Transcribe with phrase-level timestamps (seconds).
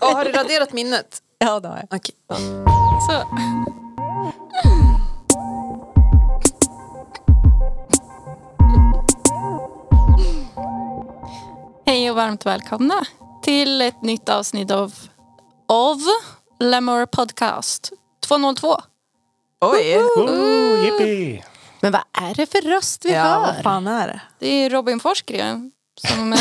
[0.00, 1.22] Och har du raderat minnet?
[1.38, 1.98] Ja, det har jag.
[1.98, 2.14] Okej.
[3.08, 3.26] Så.
[11.86, 13.06] Hej och varmt välkomna
[13.42, 14.94] till ett nytt avsnitt av,
[15.68, 15.98] av
[16.60, 17.92] Lemur Podcast
[18.26, 18.76] 202.
[19.60, 19.98] Oj.
[19.98, 21.44] Oh, yippee!
[21.80, 23.40] Men vad är det för röst vi Ja, hör?
[23.40, 24.20] vad fan är det?
[24.38, 26.30] Det är Robin Forsgren som.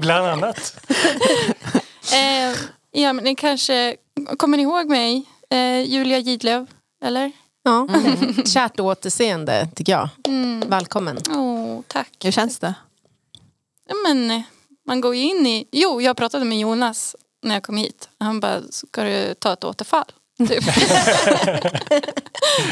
[0.00, 0.76] Bland annat.
[2.12, 2.56] eh,
[2.96, 3.96] Ja, men ni kanske
[4.38, 5.24] kommer ni ihåg mig?
[5.50, 6.66] Eh, Julia Gidlöv,
[7.04, 7.32] eller?
[7.62, 7.88] Ja.
[8.46, 10.08] Kärt återseende tycker jag.
[10.28, 10.70] Mm.
[10.70, 11.18] Välkommen.
[11.30, 12.10] Åh, tack.
[12.24, 12.74] Hur känns det?
[13.88, 14.42] Ja, men
[14.86, 15.68] man går ju in i...
[15.72, 18.08] Jo, jag pratade med Jonas när jag kom hit.
[18.18, 20.04] Han bara, ska du ta ett återfall?
[20.48, 20.64] Typ.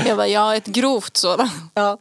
[0.07, 1.53] jag bara, ja, ett grovt sådant.
[1.75, 1.99] Ja.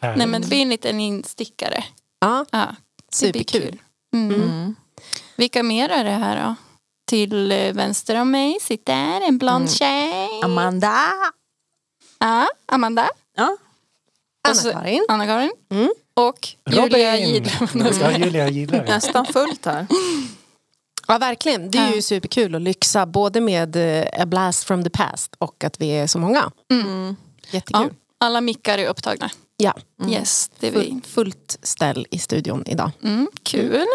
[0.00, 1.84] Nej, men det blir en liten instickare.
[2.20, 2.74] Ja, Ja,
[3.12, 3.60] superkul.
[3.62, 3.78] kul.
[4.14, 4.34] Mm.
[4.42, 4.74] Mm.
[5.36, 6.54] Vilka mer är det här då?
[7.06, 9.68] Till eh, vänster om mig sitter en blond Mm.
[9.68, 10.40] tjej.
[10.44, 10.94] Amanda.
[12.18, 13.10] Ja, Amanda.
[13.36, 13.56] Ja.
[14.48, 15.06] Anna-Karin.
[15.08, 15.52] Anna-Karin.
[15.70, 15.90] Mm.
[16.14, 17.16] Och Julia.
[17.16, 18.82] Ja, Julia det.
[18.88, 19.86] Nästan fullt här.
[21.08, 21.70] Ja, verkligen.
[21.70, 25.64] Det är ju superkul att lyxa både med eh, A blast from the past och
[25.64, 26.50] att vi är så många.
[26.72, 27.16] Mm.
[27.50, 27.88] Jättekul.
[27.90, 29.30] Ja, alla mickar är upptagna.
[29.62, 29.74] Ja,
[30.08, 30.78] Yes, det är vi.
[30.90, 32.90] Full, fullt ställ i studion idag.
[33.02, 33.86] Mm, kul.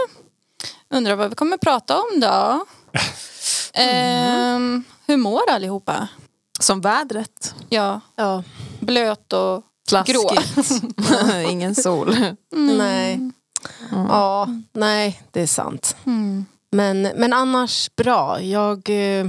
[0.90, 2.66] Undrar vad vi kommer prata om då?
[3.74, 6.08] Ehm, hur mår allihopa?
[6.60, 7.56] Som vädret.
[7.70, 8.44] Ja, Ja.
[8.80, 9.64] blöt och
[10.06, 10.30] grå.
[10.30, 10.84] Flaskigt.
[11.50, 12.16] Ingen sol.
[12.52, 13.32] Nej.
[13.92, 15.96] Ja, nej, det är sant.
[16.06, 16.46] Mm.
[16.72, 18.42] Men, men annars bra.
[18.42, 19.28] Jag eh,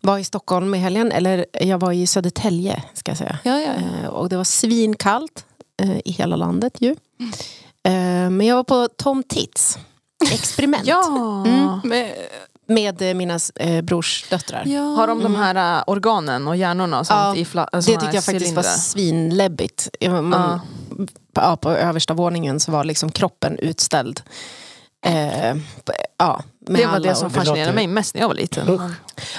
[0.00, 3.38] var i Stockholm i helgen, eller jag var i Södertälje ska jag säga.
[3.42, 4.02] Ja, ja, ja.
[4.02, 5.46] Eh, och det var svinkallt
[6.04, 6.90] i hela landet ju.
[7.86, 9.78] Eh, men jag var på Tom Tits
[10.32, 11.42] experiment Ja.
[11.46, 11.80] Mm.
[11.84, 12.06] Men,
[12.66, 14.62] med eh, mina eh, brors döttrar.
[14.66, 14.80] ja.
[14.82, 18.16] Har de de här äh, organen och hjärnorna och sånt Ja, i fla- Det tyckte
[18.16, 19.88] jag faktiskt var svinläbbigt.
[20.22, 20.60] Man,
[21.34, 24.20] ja, på översta våningen så var liksom kroppen utställd.
[25.06, 25.56] Eh,
[26.18, 28.80] ja, med Det var alla det som Det fascinerade mig mest när jag var liten.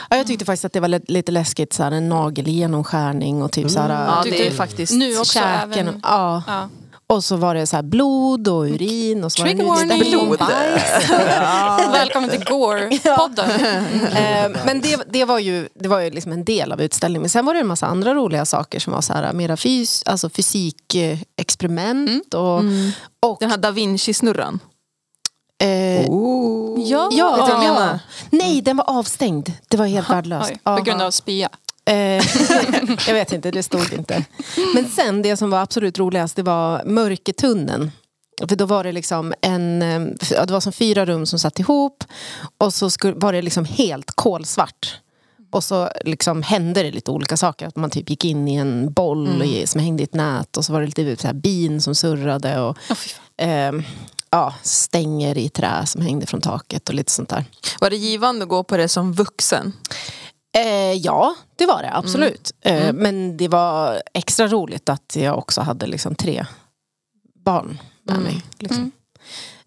[0.10, 3.52] Ja, jag tyckte faktiskt att det var li- lite läskigt, så här, en nagelgenomskärning och
[3.52, 4.94] typ så här, Ja, Tyckte det är faktiskt...
[4.94, 5.72] Nu också käken.
[5.88, 6.00] även...
[6.04, 6.44] Ja.
[6.48, 6.70] Ja.
[7.08, 10.26] Och så var det så blod och urin och så var det Trigger utställning om
[10.28, 10.40] Blod.
[10.40, 11.10] bajs.
[11.94, 13.50] Välkommen till Gore-podden.
[14.16, 17.22] Eh, Men det, det var ju, det var ju liksom en del av utställningen.
[17.22, 20.04] Men sen var det en massa andra roliga saker som var så här, mera fys,
[20.06, 22.34] alltså fysikexperiment.
[22.34, 22.92] Och, Mm.
[23.26, 24.60] och, Den här da Vinci-snurran.
[25.64, 26.82] Eh, Oh.
[26.90, 27.10] Ja.
[27.12, 27.74] ja, Vet du vad jag ja.
[27.74, 28.00] menar?
[28.30, 29.52] Nej, den var avstängd.
[29.68, 30.54] Det var helt värdelöst.
[30.64, 31.50] På grund av spya.
[31.86, 31.96] Eh,
[33.08, 34.26] jag vet inte, det stod inte.
[34.74, 37.92] Men sen det som var absolut roligast det var mörkertunneln.
[38.48, 40.00] För då var det liksom en, eh,
[40.46, 42.04] det var som fyra rum som satt ihop
[42.58, 45.00] och så skulle, var det liksom helt kolsvart.
[45.52, 47.68] Och så liksom hände det lite olika saker.
[47.68, 50.66] Att man typ gick in i en boll i, som hängde i ett nät och
[50.66, 52.78] så var det lite så här bin som surrade och
[53.46, 53.72] eh,
[54.36, 57.46] ja, stänger i trä som hängde från taket och lite sånt där.
[57.80, 59.74] Var det givande att gå på det som vuxen?
[60.58, 62.52] Eh, ja, det var det absolut.
[62.62, 66.46] Eh, men det var extra roligt att jag också hade liksom tre
[67.46, 68.24] barn med Mm.
[68.24, 68.44] mig.
[68.60, 68.92] Liksom.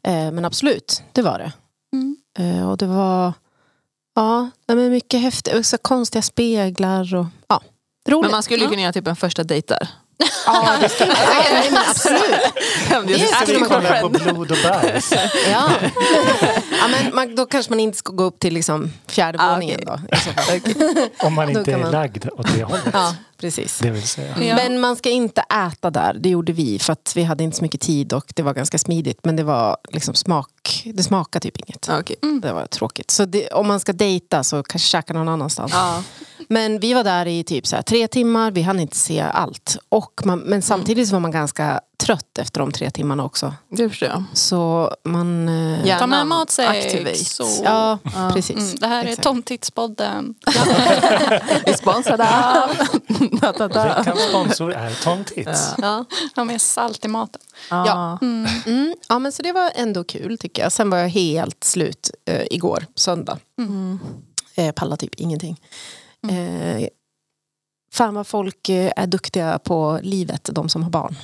[0.03, 0.27] Mm.
[0.29, 1.53] Eh, men absolut, det var det.
[1.93, 2.17] Mm.
[2.39, 3.33] Eh, och det var
[4.15, 5.67] ja, men mycket häftigt.
[5.67, 7.63] Så konstiga speglar och ja,
[8.09, 8.23] roligt.
[8.23, 8.71] Men man skulle ju Ja.
[8.71, 9.89] kunna göra typ en första dejt där.
[10.47, 11.15] Ja, det ska, ja,
[11.71, 12.31] men absolut.
[13.07, 15.13] Det skulle man kolla på blod och bajs?
[15.51, 15.71] Ja.
[16.81, 19.81] ja, men man, då kanske man inte ska gå upp till liksom fjärde Ah, våningen
[19.87, 19.99] då.
[20.17, 20.61] fall.
[21.19, 22.83] Om man inte kan är man- lagd åt det hållet.
[22.93, 23.79] Ja, precis.
[23.79, 24.35] Det vill säga.
[24.41, 24.55] Ja.
[24.55, 27.63] Men man ska inte äta där, det gjorde vi för att vi hade inte så
[27.63, 29.19] mycket tid och det var ganska smidigt.
[29.25, 31.87] Men det var liksom smak, det smakade typ inget.
[31.89, 32.17] Ja, okej.
[32.43, 33.11] Det var tråkigt.
[33.11, 35.73] Så det, om man ska dejta så kanske käka någon annanstans.
[35.75, 36.03] Ja.
[36.49, 39.77] Men vi var där i typ så här, tre timmar, vi hann inte se allt.
[39.89, 43.55] Och man, men samtidigt så var man ganska trött efter de tre timmarna också.
[43.71, 44.25] Det förstår jag.
[44.33, 45.49] Så man...
[45.49, 45.99] eh, Ja.
[45.99, 46.27] Ta med
[46.59, 47.15] activate.
[47.25, 47.47] Så.
[47.65, 47.99] Ja,
[48.35, 48.57] precis.
[48.57, 49.23] Mm, det här är Exakt.
[49.23, 50.35] Tomtitspodden.
[51.65, 52.25] Vi är sponsrade
[52.63, 52.71] av...
[53.99, 55.75] Veckans sponsor är Tom Tits.
[55.79, 56.05] Ja.
[56.37, 57.41] Ha med salt i maten.
[57.71, 58.19] Ja.
[58.23, 60.73] Mm, ja, men så det var ändå kul tycker jag.
[60.73, 63.39] Sen var jag helt slut eh, igår, söndag.
[63.59, 63.99] Mm.
[64.55, 65.61] Eh, pallade typ ingenting.
[66.29, 66.89] Eh,
[67.93, 71.15] fan vad folk eh, är duktiga på livet, de som har barn.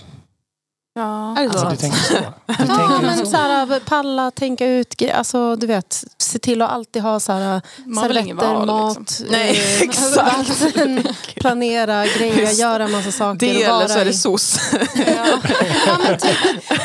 [0.94, 1.38] Ja.
[1.38, 2.14] Alltså, du tänker så?
[2.14, 3.26] Du Ja, tänker men så?
[3.26, 5.02] så här, palla, tänka ut.
[5.14, 6.04] Alltså, du vet,
[6.34, 7.60] se till att alltid ha så här,
[8.02, 9.26] servetter, val, mat, liksom.
[9.30, 10.16] Nej, eh, exakt.
[10.16, 11.04] vatten,
[11.36, 13.38] planera grejer, göra massa saker.
[13.38, 14.58] Det och eller vara så är det SOS.
[14.72, 14.80] Ja.
[15.86, 16.18] Ja, men,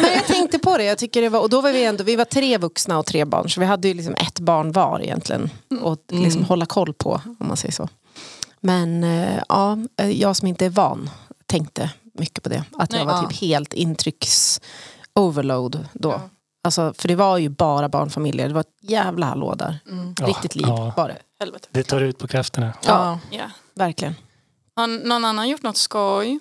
[0.02, 2.16] men jag tänkte på det, jag tycker det var, och då var vi ändå, vi
[2.16, 5.50] var tre vuxna och tre barn, så vi hade ju liksom ett barn var egentligen.
[5.82, 7.90] Och liksom hålla koll på, om man säger så.
[8.62, 11.10] Men eh, ja, eh, jag som inte är van
[11.46, 12.64] tänkte mycket på det.
[12.78, 13.16] Att jag Nej.
[13.16, 14.62] var typ helt intrycks
[15.14, 16.10] overload då.
[16.10, 16.30] Ja.
[16.64, 19.80] Alltså, för det var ju bara barnfamiljer, det var ett jävla hallå där.
[20.20, 20.94] Ja, Riktigt liv ja.
[20.98, 21.18] var det.
[21.40, 21.68] Helvete.
[21.72, 22.74] Det tar ut på krafterna.
[22.86, 23.20] Ja.
[23.32, 23.44] Ja.
[23.76, 24.16] Verkligen.
[24.76, 26.40] Har någon annan gjort något skoj?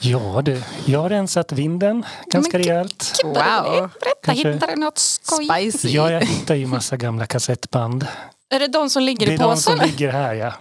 [0.00, 3.20] Ja du, jag har rensat vinden ganska Men rejält.
[3.24, 3.34] Wow.
[3.34, 3.90] Berätta,
[4.22, 5.44] Kanske- hittar du något skoj?
[5.48, 5.88] Spicy.
[5.88, 8.06] Ja, jag hittar ju massa gamla kassettband.
[8.50, 9.88] Är det de som ligger Det i är de som påsen?
[9.90, 10.52] ligger här ja.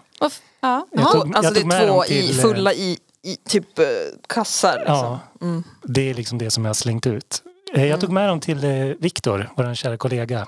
[0.61, 0.87] Ja.
[0.91, 3.35] Jag tog, jag Alltså det tog med är två till, i, eh, fulla i, i
[3.49, 3.85] typ eh,
[4.29, 4.77] kassar.
[4.77, 4.95] Liksom.
[4.95, 5.63] Ja, Mm.
[5.83, 7.41] det är liksom det som jag har slängt ut.
[7.73, 10.47] Eh, Jag tog med dem till eh, Viktor, vår kära kollega.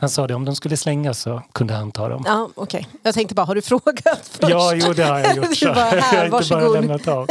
[0.00, 2.22] Han sa det, om de skulle slängas så kunde han ta dem.
[2.26, 2.88] Ja, okej.
[3.02, 4.48] Jag tänkte bara, har du frågat först?
[4.48, 5.56] Ja, jo det har jag gjort.
[5.56, 5.66] Så.
[5.66, 7.26] bara, här, jag har inte bara lämnat av.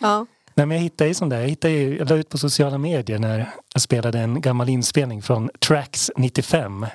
[0.00, 0.26] Ja.
[0.54, 1.40] Nej, men jag hittade ju sån där.
[1.40, 5.22] Jag, hittade ju, jag la ut på sociala medier när jag spelade en gammal inspelning
[5.22, 6.86] från Tracks 95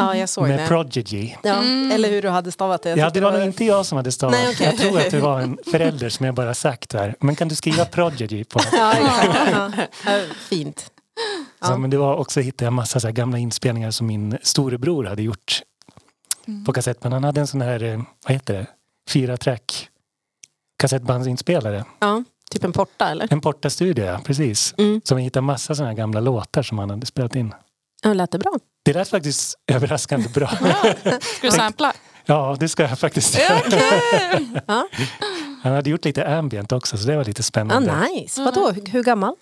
[0.00, 0.66] ja, jag såg med det.
[0.66, 1.34] Prodigy.
[1.42, 1.90] Ja, Mm.
[1.92, 2.88] Eller hur du hade stavat det.
[2.90, 4.32] Jag Ja, det var nog inte jag som hade stavat.
[4.32, 4.66] Nej, okej.
[4.66, 7.14] Jag tror att det var en förälder som jag bara sagt där.
[7.20, 8.60] Men kan du skriva Prodigy på?
[8.72, 9.70] Ja, ja,
[10.04, 10.20] ja.
[10.48, 10.90] Fint.
[11.60, 11.66] Ja.
[11.66, 15.04] Så, men det var också hittade jag massa så här gamla inspelningar som min storebror
[15.04, 15.62] hade gjort
[16.46, 16.64] Mm.
[16.64, 17.02] på kassett.
[17.04, 18.66] Men han hade en sån här, eh, vad heter det,
[19.10, 19.88] fyra track
[20.78, 21.84] kassettbandsinspelare.
[21.98, 23.28] Ja, typ en porta eller?
[23.32, 24.74] En Porta Studio, ja, precis.
[24.78, 25.00] Mm.
[25.04, 27.54] Som vi hittade massa såna här gamla låtar som han hade spelat in.
[28.02, 28.52] Ja, lät det bra?
[28.84, 30.48] Det lät faktiskt överraskande bra.
[31.20, 31.92] Ska du sampla?
[32.26, 33.60] Ja, det ska jag faktiskt göra.
[34.66, 34.88] Ja.
[35.62, 38.08] Han hade gjort lite ambient också så det var lite Ah, spännande.
[38.08, 38.42] nice.
[38.44, 39.34] Vadå, hur, hur gammal?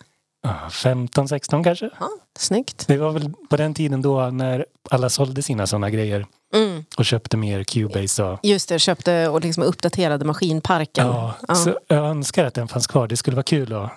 [0.42, 1.90] Ja, 15, 16 kanske.
[2.00, 2.08] Ja,
[2.38, 2.84] snyggt.
[2.88, 6.84] Det var väl på den tiden då när alla sålde sina sådana grejer Mm.
[6.96, 8.22] och köpte mer Cubase.
[8.24, 11.06] Och, Just det, köpte och liksom uppdaterade maskinparken.
[11.06, 11.54] ja, Ja.
[11.54, 13.06] Så jag önskar att den fanns kvar.
[13.08, 13.90] Det skulle vara kul att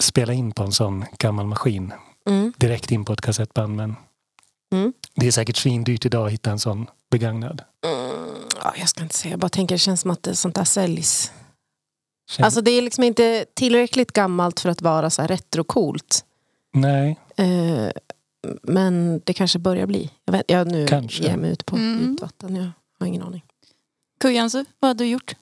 [0.00, 1.92] spela in på en sån gammal maskin.
[2.28, 2.52] Mm.
[2.56, 3.76] Direkt in på ett kassettband.
[3.76, 3.96] Men
[4.72, 4.92] Mm.
[5.14, 7.62] det är säkert svindyrt idag att hitta en sån begagnad.
[7.84, 8.26] Mm.
[8.62, 10.64] Ja, jag ska inte säga, jag bara tänker det känns som att det, sånt där
[10.64, 11.32] säljs.
[12.30, 16.24] Känn- Alltså det är liksom inte tillräckligt gammalt för att vara så här retrocoolt.
[16.74, 17.88] Nej, Eh,
[18.62, 20.10] men det kanske börjar bli.
[20.24, 21.22] Jag vet, jag nu Kanske.
[21.22, 22.00] ger jag mig ut på Mm.
[22.10, 22.56] djupt vatten.
[22.56, 22.70] Jag
[23.00, 23.44] har ingen aning.
[24.20, 25.34] Kujansu, vad har du gjort?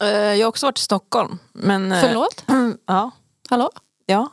[0.00, 1.38] Eh, jag har också varit i Stockholm.
[1.52, 2.44] Men, eh, Förlåt?
[2.86, 3.10] Ja.
[3.50, 3.70] Hallå?
[4.06, 4.28] ja.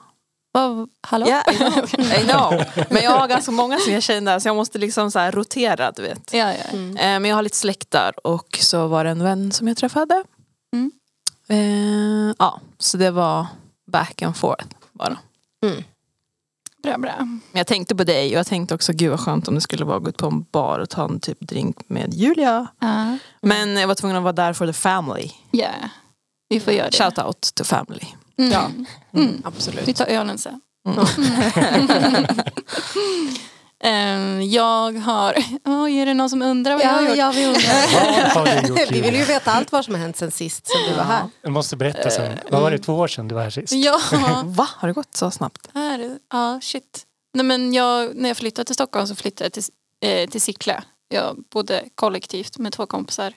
[0.56, 1.26] Vad, hallå?
[1.30, 1.90] Ja, I know.
[2.00, 2.64] I know.
[2.90, 6.02] Men jag har ganska många som jag känner så jag måste liksom så rotera, du
[6.02, 6.34] vet.
[6.34, 6.64] Ja, ja.
[6.72, 6.98] Mm.
[6.98, 9.78] Eh, Men jag har lite släkt där och så var det en vän som jag
[9.78, 10.24] träffade.
[10.74, 10.92] Mm.
[11.48, 13.46] Eh, ja, så det var
[13.92, 15.18] back and forth bara.
[16.84, 17.16] Bra, bra.
[17.20, 19.86] Men jag tänkte på dig och jag tänkte också gud vad skönt om det skulle
[19.86, 22.68] vara att gå ut på en bar och ta en typ drink med Julia.
[22.80, 25.32] Ja, Men jag var tvungen att vara där för the family.
[25.52, 25.70] ja.
[26.50, 26.98] vi får göra det.
[26.98, 28.06] Shout out to family.
[28.38, 28.52] Mm.
[28.52, 28.72] Ja.
[29.14, 29.42] Mm.
[29.46, 29.88] Absolut.
[29.88, 30.62] Vi tar ölen sen.
[30.88, 31.06] Mm.
[33.84, 35.36] Ehm, jag har...
[35.66, 37.18] Oj, är det någon som undrar vad jag har Ja, gjort?
[37.18, 38.92] ja, vi undrar.
[38.92, 41.24] Vi vill ju veta allt vad som har hänt sen sist som du var här.
[41.42, 42.40] Jag måste berätta sen.
[42.52, 43.74] Vad var det, två år sedan du var här sist?
[43.74, 44.00] Ja,
[44.46, 44.68] Va?
[44.78, 45.70] Har det gått så snabbt?
[46.32, 47.04] ja shit.
[47.34, 49.64] Nej, men jag, när jag flyttade till Stockholm så flyttade jag till,
[50.06, 50.84] eh, till Sickla.
[51.10, 53.34] Jag bodde kollektivt med två kompisar.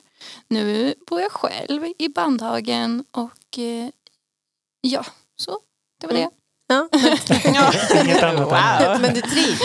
[0.48, 3.88] Nu bor jag själv i Bandhagen och eh,
[4.80, 5.04] ja,
[5.36, 5.58] så
[6.00, 6.28] det var det.
[6.68, 6.88] Ja.
[8.04, 8.52] Inget annat
[8.82, 9.60] än- Men du trivs?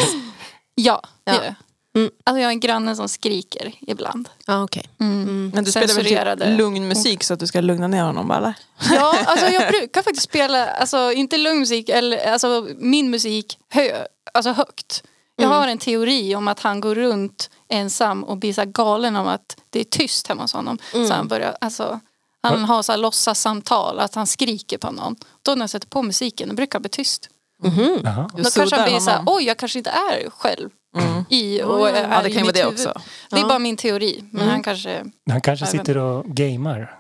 [0.76, 1.38] Ja, det Ja.
[1.38, 1.56] gör jag.
[1.96, 2.12] Mm.
[2.24, 4.30] Alltså jag har en granne som skriker ibland.
[4.48, 4.90] Ja, okej.
[5.00, 5.52] Mm.
[5.56, 8.54] Men du spelar väl typ lugn musik så att du ska lugna ner honom eller?
[8.92, 14.06] Ja, alltså jag brukar faktiskt spela, alltså inte lugn musik, eller alltså min musik hö,
[14.34, 15.04] alltså högt.
[15.36, 15.58] Jag Mm.
[15.58, 19.58] har en teori om att han går runt ensam och blir så galen om att
[19.70, 20.78] det är tyst hemma hos honom.
[20.94, 21.08] Mm.
[21.08, 22.00] Så han börjar, alltså,
[22.44, 25.16] han har så här låtsassamtal, att han skriker på någon.
[25.42, 27.30] Då när jag sätter på musiken, då brukar han bli tyst.
[27.64, 29.34] Du Då kanske han blir så här, honom.
[29.36, 31.26] oj jag kanske inte är själv Mm.
[31.30, 32.74] i och är Ja det kan ju vara det huvud.
[32.74, 33.02] också.
[33.30, 33.48] Det är Ja.
[33.48, 34.52] bara min teori, men Mm.
[34.54, 37.00] han kanske Han kanske sitter och gamar.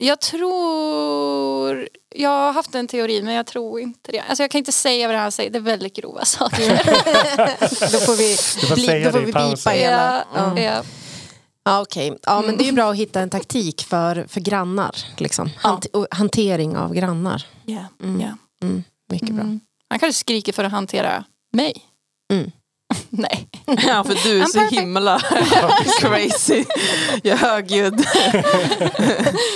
[0.00, 1.88] Jag tror...
[2.14, 4.20] Jag har haft en teori men jag tror inte det.
[4.20, 5.50] Alltså jag kan inte säga vad han säger.
[5.50, 6.68] Det är väldigt grova saker.
[7.92, 8.36] Då får vi,
[8.68, 10.24] får bli, då får det vi bipa hela.
[10.34, 10.60] ja, Ja.
[10.62, 10.82] ja.
[11.68, 12.18] Ja, okej.
[12.22, 14.96] ja, men det är ju bra att hitta en taktik för, för grannar.
[15.16, 15.50] Liksom.
[15.56, 17.46] Hant, och hantering av grannar.
[17.64, 18.20] Ja, Mm.
[18.20, 18.36] ja.
[18.66, 19.44] Mm, mycket bra.
[19.44, 19.60] Mm.
[19.90, 21.82] Han kanske skriker för att hantera mig.
[22.32, 22.50] Mm.
[23.08, 23.48] Nej.
[23.66, 24.80] Ja för du är I'm så perfect.
[24.80, 25.18] himla
[26.00, 26.64] crazy.
[27.22, 27.96] Jag är högljudd.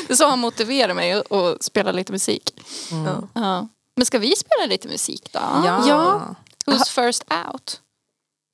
[0.07, 2.51] Det är så han motiverar mig att spela lite musik.
[2.91, 3.29] Ja.
[3.35, 3.69] Ja.
[3.97, 5.39] Men ska vi spela lite musik då?
[5.41, 5.85] Ja.
[5.89, 6.35] ja.
[6.67, 7.81] Who's first out?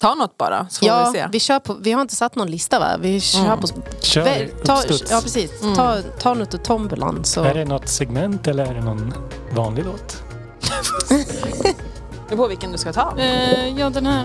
[0.00, 1.28] Ta något bara så får vi Ja, se.
[1.32, 2.96] vi, kör på, vi har inte satt någon lista va?
[3.00, 3.60] Vi kör Mm.
[3.60, 3.66] på...
[4.00, 5.62] Kör Vä- ta, ja, precis.
[5.62, 5.74] Mm.
[5.76, 7.24] Ta, ta något ur tombolan.
[7.24, 7.42] Så.
[7.44, 9.14] Är det något segment eller är det någon
[9.52, 10.22] vanlig låt?
[11.08, 11.24] Det
[12.28, 13.14] beror på vilken du ska ta.
[13.18, 14.24] Eh, ja, den här.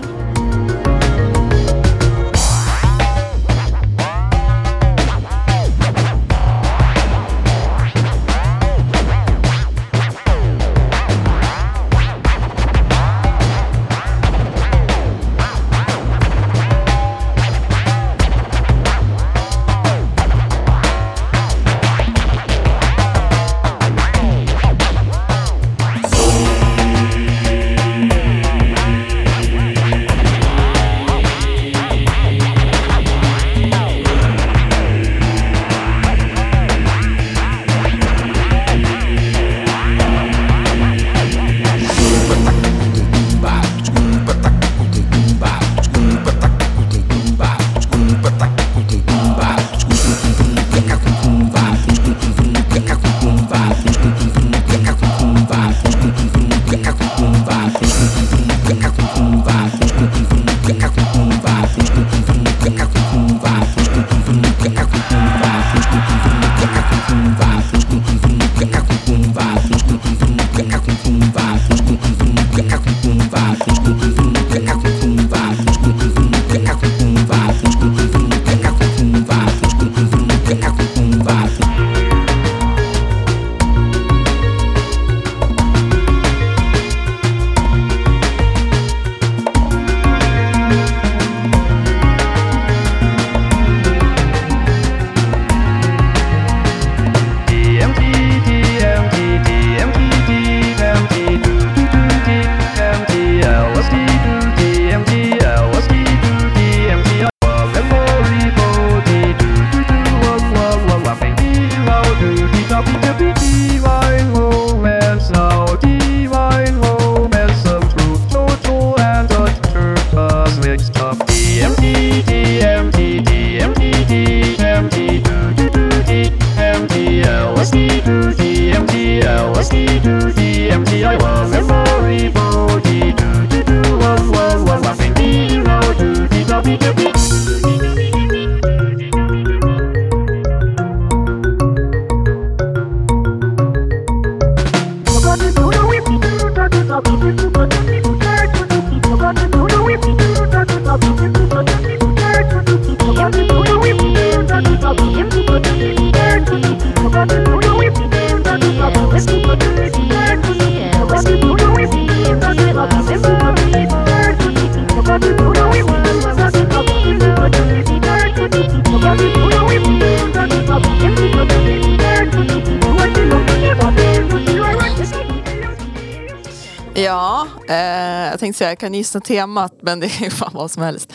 [178.64, 181.12] Säga jag kan gissa temat men det är fan vad som helst.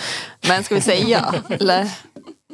[0.48, 1.34] Men ska vi säga?
[1.50, 1.92] Eller?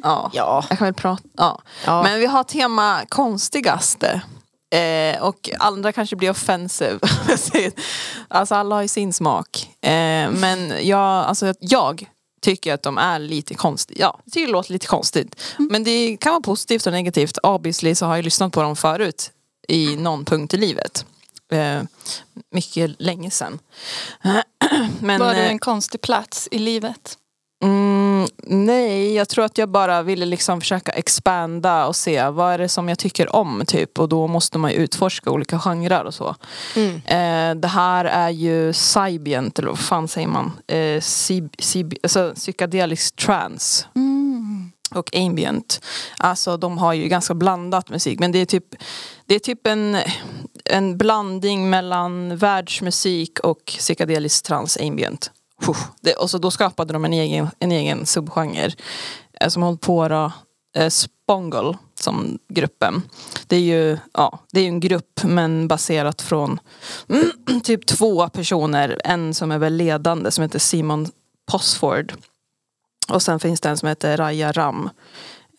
[0.04, 0.32] Ja.
[0.34, 0.66] Ja.
[0.70, 1.24] Jag kan väl prata.
[1.38, 1.62] Ja.
[1.86, 2.04] Ja.
[2.04, 4.22] Men vi har tema konstigaste.
[4.76, 7.00] Eh, och andra kanske blir offensive.
[8.28, 9.70] alltså alla har ju sin smak.
[9.82, 12.10] Eh, men jag, alltså, jag
[12.42, 14.00] tycker att de är lite konstiga.
[14.00, 15.42] Ja, jag tycker det låter lite konstigt.
[15.58, 17.38] Men det kan vara positivt och negativt.
[17.44, 19.32] Obviously så har jag lyssnat på dem förut.
[19.68, 21.06] I någon punkt i livet.
[21.52, 21.84] Eh,
[22.52, 23.60] mycket länge sedan.
[25.00, 27.18] Men, Var det eh, en konstig plats i livet?
[27.64, 32.58] Mm, nej, jag tror att jag bara ville liksom försöka expanda och se vad är
[32.58, 36.14] det som jag tycker om typ och då måste man ju utforska olika genrer och
[36.14, 36.36] så.
[36.76, 36.96] Mm.
[36.96, 40.52] Eh, det här är ju Cybient, eller vad fan säger man?
[40.68, 40.96] Eh,
[42.04, 43.86] alltså, psychedelic trance
[44.96, 45.82] och ambient.
[46.18, 48.76] Alltså de har ju ganska blandat musik men det är typ,
[49.26, 49.98] det är typ en,
[50.70, 55.32] en blandning mellan världsmusik och psychedelic trans ambient.
[56.02, 58.72] Det, och så då skapade de en egen, en egen subgenre
[59.42, 60.32] eh, som hållit på då,
[60.78, 63.02] eh, Spongle som gruppen.
[63.48, 66.60] Det är ju ja, det är en grupp men baserat från
[67.10, 69.02] mm, typ två personer.
[69.04, 71.08] En som är väl ledande som heter Simon
[71.52, 72.14] Posford.
[73.08, 74.90] Och sen finns det en som heter Raja Ram.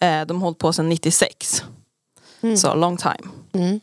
[0.01, 1.65] Eh, de har hållit på sedan 96.
[2.41, 2.57] Mm.
[2.57, 3.29] Så long time.
[3.53, 3.81] Mm.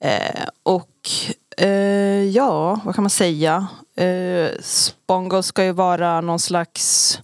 [0.00, 1.10] Eh, och
[1.56, 3.66] eh, ja, vad kan man säga?
[3.96, 7.18] Eh, Spongo ska ju vara någon slags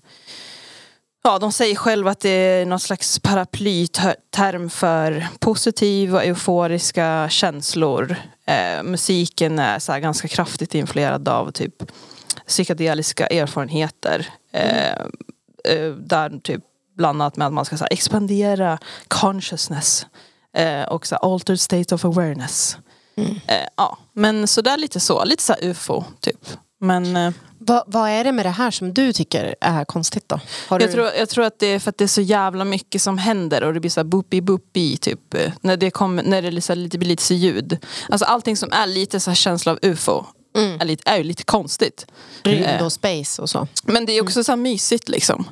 [1.27, 8.17] Ja, de säger själva att det är någon slags paraplyterm för positiva och euforiska känslor.
[8.47, 11.83] Eh, musiken är så här ganska kraftigt influerad av typ
[12.47, 14.29] psykedeliska erfarenheter.
[14.53, 14.93] Eh,
[15.65, 16.65] eh, där typ
[16.97, 18.79] bland annat med att man ska så här, expandera
[19.09, 20.07] consciousness.
[20.55, 22.77] Eh, och så altered state of awareness.
[23.17, 23.31] Mm.
[23.47, 26.47] Eh, ja, men sådär lite så, lite så ufo typ.
[26.81, 30.41] Men eh, Vad, vad är det med det här som du tycker är konstigt då?
[30.69, 30.93] Har jag, du...
[30.93, 33.63] tror, jag tror att det är för att det är så jävla mycket som händer
[33.65, 35.35] och det blir så här boopy typ.
[35.35, 37.79] eh, När det, kommer, när det, liksom lite, blir lite så ljud.
[38.09, 40.25] Alltså allting som är lite så här känsla av ufo
[40.57, 40.81] Mm.
[40.81, 42.07] är, lite, är ju lite konstigt.
[42.43, 43.69] Rymd och space och så.
[43.83, 45.45] Men det är också så här mysigt liksom.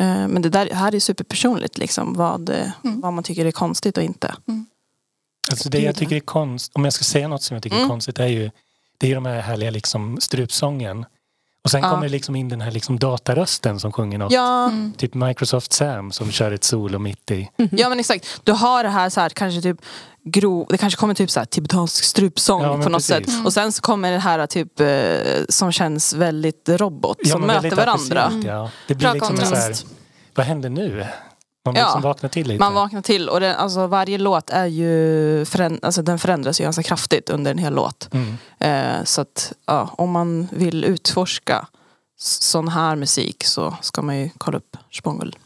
[0.00, 2.14] Eh, Men det där här är superpersonligt liksom.
[2.14, 4.34] Vad, eh, vad man tycker är konstigt och inte.
[5.50, 7.88] Alltså det jag tycker är konst, om jag ska säga något som jag tycker är
[7.88, 8.50] konstigt är ju
[8.98, 11.04] det är ju de här härliga liksom strupsången.
[11.64, 11.90] Och sen Ja.
[11.90, 14.32] kommer det liksom in den här liksom datarösten som sjunger något.
[14.32, 17.50] Ja, Typ Microsoft Sam som kör ett solo mitt i.
[17.72, 18.40] ja men exakt.
[18.44, 19.80] Du har det här, så här kanske typ
[20.24, 23.08] grov, det kanske kommer typ så här tibetansk strupsång Ja, på något precis.
[23.36, 23.46] sätt.
[23.46, 27.16] Och sen så kommer det här typ eh, som känns väldigt robot.
[27.20, 28.32] Ja, som möter varandra.
[28.44, 28.70] Ja.
[28.88, 29.74] Det blir Bra liksom så här,
[30.34, 31.06] vad händer nu?
[31.66, 31.82] Man Ja.
[31.84, 32.58] liksom vaknar till lite.
[32.60, 36.64] Man vaknar till och det, alltså, varje låt är ju föränd, alltså, den förändras ju
[36.64, 38.08] ganska kraftigt under en hel låt.
[38.12, 38.36] Mm.
[38.60, 41.66] Eh, så att ja, om man vill utforska
[42.22, 45.36] sån här musik så ska man ju kolla upp Spongel.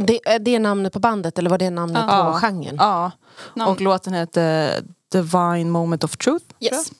[0.00, 2.32] Det, är det namnet på bandet eller var det namnet Ja.
[2.32, 2.76] på genren?
[2.78, 3.10] Ja,
[3.54, 3.70] Namn.
[3.72, 6.44] och låten heter Divine Moment of Truth.
[6.60, 6.90] Yes.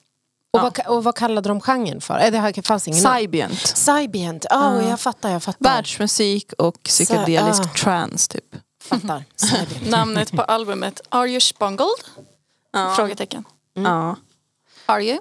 [0.53, 2.19] Och, vad, och vad kallade de genren för?
[2.19, 3.19] Eh, Det här fanns ingen namn.
[3.19, 3.59] Cybient.
[3.77, 4.45] Cybient.
[4.45, 5.63] Oh, jag fattar, jag fattar.
[5.69, 7.73] Världsmusik och psykedelisk ah.
[7.83, 8.55] trance typ.
[8.83, 9.23] fattar.
[9.89, 11.87] Namnet på albumet Are you spongled?
[12.95, 13.43] Frågetecken.
[13.73, 14.15] Ja.
[14.85, 15.19] Are you?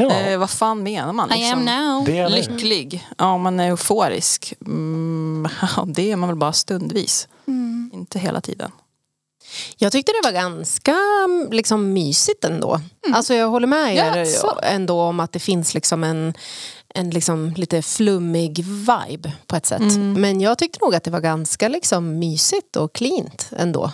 [0.00, 1.32] Ja, Eh, vad fan menar man?
[1.32, 1.64] I am Liksom?
[1.64, 2.04] now.
[2.04, 2.36] det är det.
[2.36, 3.08] Lycklig.
[3.18, 4.54] Ja, man är euforisk.
[4.66, 5.48] Mm,
[5.86, 7.28] det är man väl bara stundvis.
[7.48, 7.90] Mm.
[7.94, 8.70] Inte hela tiden.
[9.76, 10.96] Jag tyckte det var ganska
[11.50, 12.80] liksom, mysigt ändå.
[13.12, 14.58] Alltså jag håller med er Jaså?
[14.62, 16.34] ändå om att det finns liksom en,
[16.94, 19.96] en liksom lite flummig vibe på ett sätt.
[20.16, 23.92] Men jag tyckte nog att det var ganska liksom, mysigt och cleant ändå.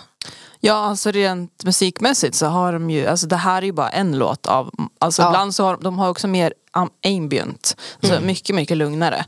[0.65, 4.17] Ja, alltså rent musikmässigt så har de ju, alltså det här är ju bara en
[4.17, 5.29] låt av, alltså Ja.
[5.29, 9.25] ibland så har de har också mer am- ambient, alltså mycket, mycket lugnare.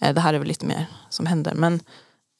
[0.00, 1.74] Eh, det här är väl lite mer som händer, men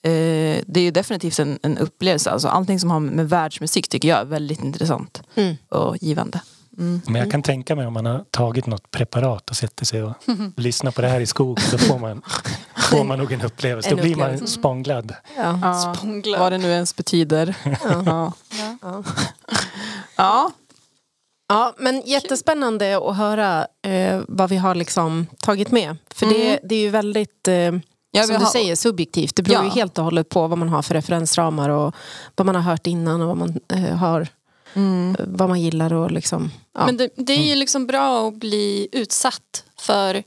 [0.05, 4.08] eh, det är ju definitivt en, en upplevelse, alltså allting som har med världsmusik tycker
[4.08, 5.56] jag är väldigt intressant Mm.
[5.69, 6.41] och givande.
[6.78, 7.00] Mm.
[7.06, 10.12] Men jag kan tänka mig om man har tagit något preparat och sätter sig och
[10.56, 12.23] lyssnar på det här i skogen då får man,
[12.91, 13.91] får man nog en upplevelse.
[13.91, 14.54] En Då blir man upplevelse.
[14.54, 15.14] spånglad.
[15.36, 15.58] Ja.
[15.62, 16.41] Ja, Spånglad.
[16.41, 17.54] vad det nu ens betyder.
[18.06, 18.32] ja.
[18.82, 19.02] Ja.
[20.17, 20.50] ja.
[21.49, 25.97] Ja, men jättespännande att höra eh, vad vi har liksom tagit med.
[26.14, 27.54] För det, det är ju väldigt, eh,
[28.10, 29.36] Ja, som du har- säger, subjektivt.
[29.36, 29.75] Det beror ju Ja.
[29.75, 31.95] helt och hållet på vad man har för referensramar och
[32.36, 34.28] vad man har hört innan och vad man eh, har,
[34.75, 35.17] Mm.
[35.19, 36.50] eh, vad man gillar och liksom.
[36.75, 36.87] Ja.
[36.87, 40.23] Men det, det är ju liksom bra att bli utsatt för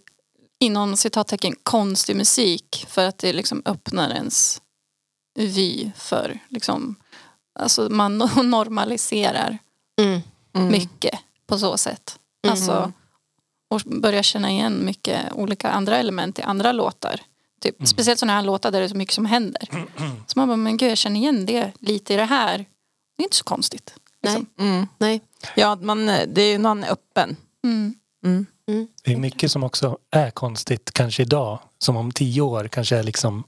[0.60, 4.62] inom citattecken konstig musik för att det liksom öppnar ens
[5.36, 6.96] vy för liksom
[7.60, 9.58] alltså man normaliserar
[10.02, 10.22] Mm.
[10.54, 10.68] Mm.
[10.72, 12.20] mycket på så sätt.
[12.48, 12.92] Alltså
[13.70, 17.22] och börjar känna igen mycket olika andra element i andra låtar.
[17.62, 19.70] Typ, Speciellt sådana här låtar där det är så mycket som händer.
[20.28, 22.58] Så man bara, men gud jag känner igen det lite i det här.
[23.18, 23.94] Det är inte så konstigt.
[24.24, 24.46] Liksom.
[24.60, 24.88] Mm.
[24.98, 25.22] Nej.
[25.56, 27.36] Ja, man, det är ju man är öppen.
[27.64, 27.96] Mm.
[28.26, 28.46] Mm.
[29.04, 31.60] Det är mycket som också är konstigt kanske idag.
[31.78, 33.44] Som om tio år kanske är liksom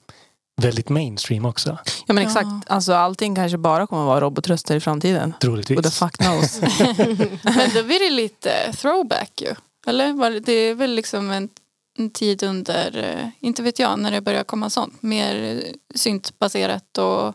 [0.62, 1.78] väldigt mainstream också.
[2.06, 2.30] Ja men Ja.
[2.30, 5.34] exakt, alltså, allting kanske bara kommer vara robotröster i framtiden.
[5.42, 5.78] Troligtvis.
[5.78, 6.62] Who the fuck knows.
[7.44, 9.56] Men då blir det lite throwback ju.
[9.88, 10.40] Eller?
[10.40, 11.50] Det är väl liksom en,
[11.98, 15.02] en tid under, eh, inte vet jag, när det börjar komma sånt.
[15.02, 17.34] Mer eh, syntbaserat och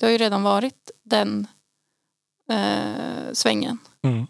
[0.00, 1.46] det har ju redan varit den
[2.50, 3.78] eh, svängen.
[4.04, 4.26] Mm.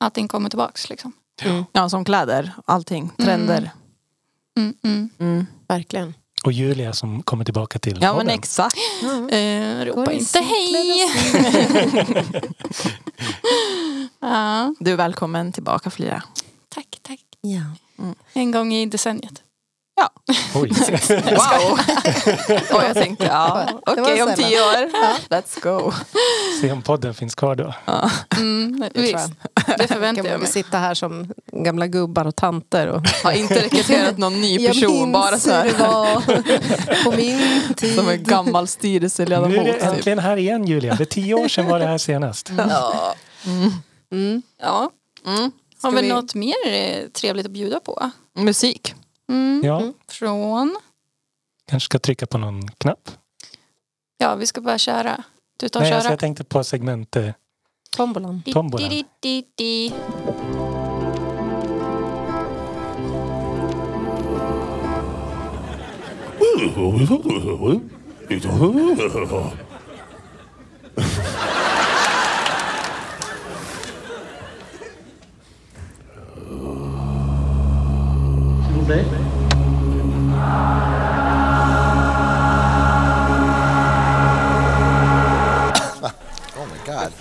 [0.00, 1.12] Allting kommer tillbaks liksom.
[1.72, 3.70] ja som kläder, allting, trender.
[4.58, 5.10] Mm, mm.
[5.18, 5.46] Mm.
[5.68, 6.14] Verkligen.
[6.44, 8.76] Och Julia som kommer tillbaka till Ja men exakt.
[9.30, 11.06] Eh, ropa inte hej!
[14.20, 16.22] ja, Du är välkommen tillbaka Flira.
[16.68, 17.20] tack, tack.
[17.40, 17.62] Ja.
[18.32, 19.42] En gång i decenniet.
[20.54, 20.70] Oj.
[21.10, 21.78] Wow!
[22.76, 24.34] Och jag tänkte, ja Det okej om sällan.
[24.36, 24.90] tio år,
[25.30, 25.92] let's go.
[26.60, 27.74] Se om podden finns kvar då.
[28.36, 29.12] Mm, Det visst,
[29.66, 29.78] jag.
[29.78, 30.48] det förväntar jag man mig.
[30.50, 32.86] sitta här som gamla gubbar och tanter.
[32.86, 33.02] Och...
[33.24, 37.94] Har inte rekryterat någon ny person, bara så det här, på min tid.
[37.94, 39.56] som en gammal Nu styrelseledamot.
[39.58, 39.82] är det typ.
[39.82, 40.96] äntligen här igen Julia.
[40.96, 42.50] För tio år sedan var det här senast.
[42.58, 43.14] Ja.
[44.10, 44.42] Mm.
[44.62, 44.90] ja.
[45.26, 45.50] Mm.
[45.82, 48.10] Har vi vi- något mer eh, trevligt att bjuda på?
[48.38, 48.94] Musik.
[49.28, 49.60] Mm.
[49.64, 49.92] Ja.
[50.08, 50.76] Från?
[51.68, 53.10] Kanske ska trycka på någon knapp?
[54.18, 55.24] Ja, vi ska bara köra.
[55.56, 55.96] Du tar Nej, köra.
[55.96, 57.26] Alltså jag tänkte på segmentet...
[57.26, 57.34] Eh,
[57.90, 58.42] tombolan.
[58.52, 58.90] Tombolan.
[58.90, 59.92] Di, di, di, di.
[78.88, 78.92] Oh
[86.70, 87.12] my god.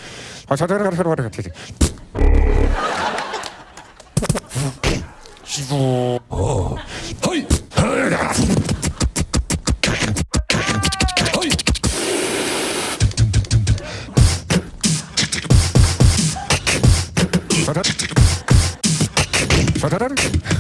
[19.82, 20.55] Vad är det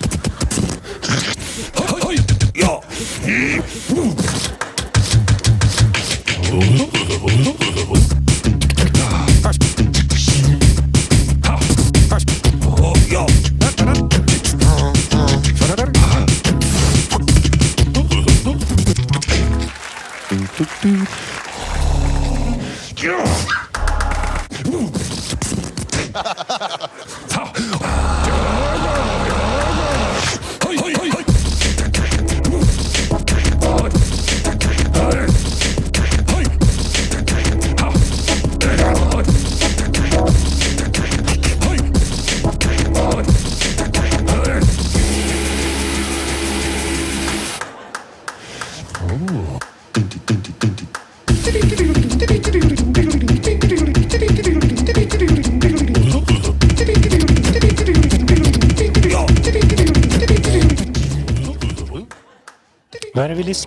[0.00, 0.05] vi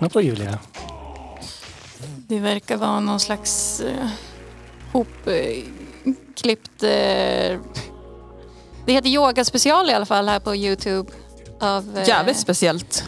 [0.00, 0.58] lyssnar på Julia?
[2.28, 4.08] Det verkar vara någon slags eh,
[4.92, 6.82] hopklippt...
[6.82, 7.58] Eh,
[8.86, 11.10] det heter Yoga special i alla fall här på Youtube.
[11.60, 13.04] Av, eh, Jävligt speciellt.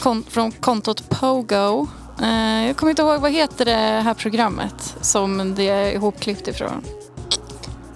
[0.00, 1.86] kon- från kontot Pogo.
[2.22, 6.84] Eh, jag kommer inte ihåg, vad heter det här programmet som det är ihopklippt ifrån?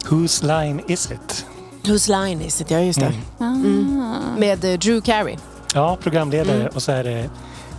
[0.08, 1.46] Whose line is it?
[1.84, 2.70] Whose line is it?
[2.70, 3.12] Ja, just det.
[3.40, 4.00] Mm.
[4.02, 4.38] Ah.
[4.38, 5.36] Med eh, Drew Carey.
[5.74, 6.56] Ja, programledare.
[6.60, 6.72] Mm.
[6.74, 7.30] Och så är det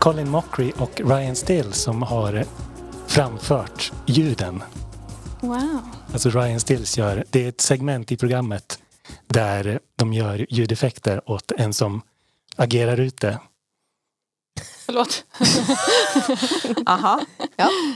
[0.07, 2.45] Colin Mockery och Ryan Still som har
[3.07, 4.63] framfört ljuden.
[5.41, 5.81] Wow.
[6.13, 8.79] Alltså Ryan Stills gör, det är ett segment i programmet
[9.27, 12.01] där de gör ljudeffekter åt en som
[12.55, 13.39] agerar ut det.
[14.85, 15.25] Förlåt.
[16.85, 17.21] Aha.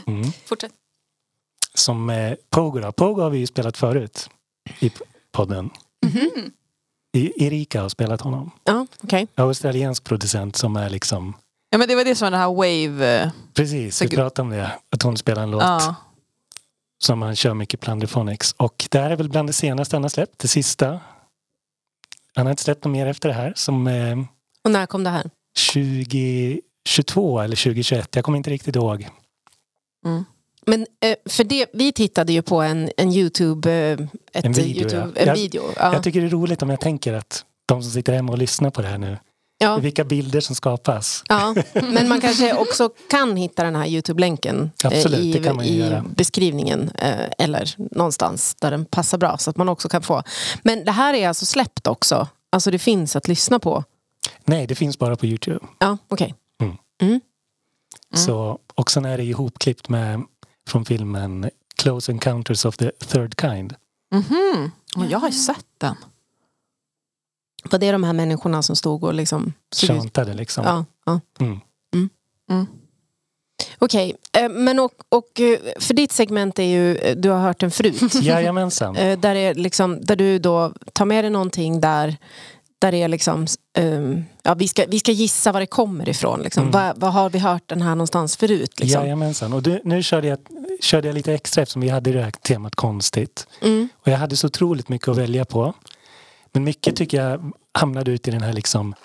[0.08, 0.32] Mm.
[0.46, 0.72] Fortsätt.
[1.74, 2.92] Som eh, Pogo då.
[2.92, 4.30] Pogo har vi ju spelat förut
[4.80, 4.92] i
[5.32, 5.70] podden.
[6.06, 6.52] Mhm.
[7.14, 8.52] I, Erika har spelat honom.
[8.64, 9.28] Ja, okej.
[9.36, 11.34] Australiensk producent som är liksom
[11.74, 13.22] Ja men det var det som var den här wave...
[13.24, 14.72] eh, Precis, vi pratade om det.
[14.96, 15.96] Att hon spelar en låt Ja.
[17.04, 18.56] som han kör mycket Plunderphonics.
[18.58, 20.40] Och det här är väl bland det senaste han har släppt.
[20.40, 21.00] Det sista.
[22.36, 23.54] Han har inte släppt något mer efter det här.
[23.56, 24.18] Som eh,
[24.64, 25.30] Och när kom det här?
[25.74, 28.16] 2022 eller 2021.
[28.16, 29.08] Jag kommer inte riktigt ihåg.
[30.66, 33.72] Men eh, för det, vi tittade ju på en, en YouTube...
[33.72, 34.00] Eh,
[34.34, 35.22] ett En video, YouTube, ja.
[35.22, 35.64] en Jag- video.
[35.78, 35.94] Ja.
[35.94, 38.70] Jag tycker det är roligt om jag tänker att de som sitter hemma och lyssnar
[38.70, 39.18] på det här nu.
[39.62, 39.78] Ja.
[39.78, 41.24] Vilka bilder som skapas.
[41.30, 45.56] Ja, men man kanske också kan hitta den här Youtube-länken eh, Absolut, i, det kan
[45.56, 46.06] man ju i göra.
[46.16, 50.24] beskrivningen eh, eller någonstans där den passar bra så att man också kan få.
[50.64, 52.28] Men det här är alltså släppt också?
[52.50, 53.84] Alltså det finns att lyssna på?
[54.46, 55.60] Nej, det finns bara på Youtube.
[55.80, 56.36] Ja, okej.
[58.14, 60.22] Så, och sen är det ihopklippt med
[60.68, 63.76] från filmen Close Encounters of the Third Kind.
[64.12, 64.72] Mhm.
[64.96, 65.96] Men Jag har ju sett den.
[67.64, 69.54] Var det de här människorna som stod och liksom...
[69.76, 70.66] Chantade liksom.
[70.66, 71.20] Ja, ja.
[71.40, 71.60] Mm.
[72.50, 72.68] Mm.
[73.80, 77.60] Okej, eh, men och, och eh, för ditt segment är ju, eh, du har hört
[77.60, 78.14] den förut.
[78.22, 78.94] Jajamensan.
[78.94, 82.18] Där, är liksom, där du då tar med dig någonting där,
[82.80, 83.48] där det är liksom,
[83.78, 86.42] ehm, ja, vi, ska, vi ska gissa var det kommer ifrån.
[86.42, 86.64] Liksom.
[86.64, 86.72] Mm.
[86.72, 88.80] Vad, vad har vi hört den här någonstans förut?
[88.80, 89.02] Liksom?
[89.02, 89.54] Jajamensan.
[89.54, 90.40] Och du, nu körde jag,
[90.82, 93.48] körde jag lite extra eftersom vi hade det här temat konstigt.
[93.62, 93.90] Mm.
[93.96, 95.74] Och jag hade så otroligt mycket att välja på.
[96.54, 98.96] Men mycket tycker jag hamnade ut i den här liksom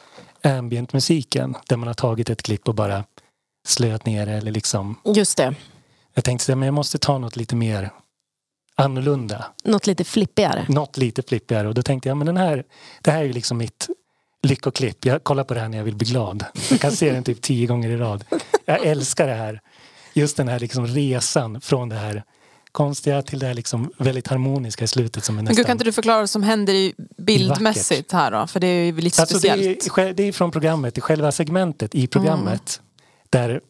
[0.43, 1.57] ambient musiken.
[1.69, 3.05] Där man har tagit ett klipp och bara
[3.67, 4.33] slöt ner det.
[4.33, 4.97] Eller liksom.
[5.05, 5.55] Just det.
[6.15, 7.91] Jag tänkte att jag måste ta något lite mer
[8.75, 9.45] annorlunda.
[9.65, 10.67] Något lite flippigare.
[10.69, 11.69] Något lite flippigare.
[11.69, 12.65] Och då tänkte jag, men den här,
[13.03, 13.89] det här är ju liksom mitt
[14.43, 15.05] lyckoklipp.
[15.05, 16.45] Jag kollar på det här när jag vill bli glad.
[16.71, 18.25] Jag kan se den typ tio gånger i rad.
[18.65, 19.61] Jag älskar det här.
[20.13, 22.25] Just den här liksom resan från det här
[22.77, 25.57] konstiga till det här liksom väldigt harmoniska i slutet som är Men nästan...
[25.57, 28.47] gud, kan inte du förklara vad som händer i bildmässigt här då?
[28.47, 29.87] För det är ju lite Alltså det, speciellt.
[29.87, 32.81] är, sj- det är från programmet, i själva segmentet i programmet.
[33.31, 33.61] Där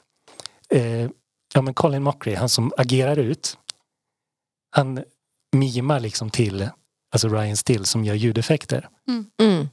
[0.70, 1.08] eh,
[1.54, 3.58] ja, men Colin Mockery, han som agerar ut.
[4.70, 5.00] Han
[5.56, 6.68] mimar liksom till
[7.12, 8.88] alltså Ryan Still som gör ljudeffekter.
[9.40, 9.68] Mm.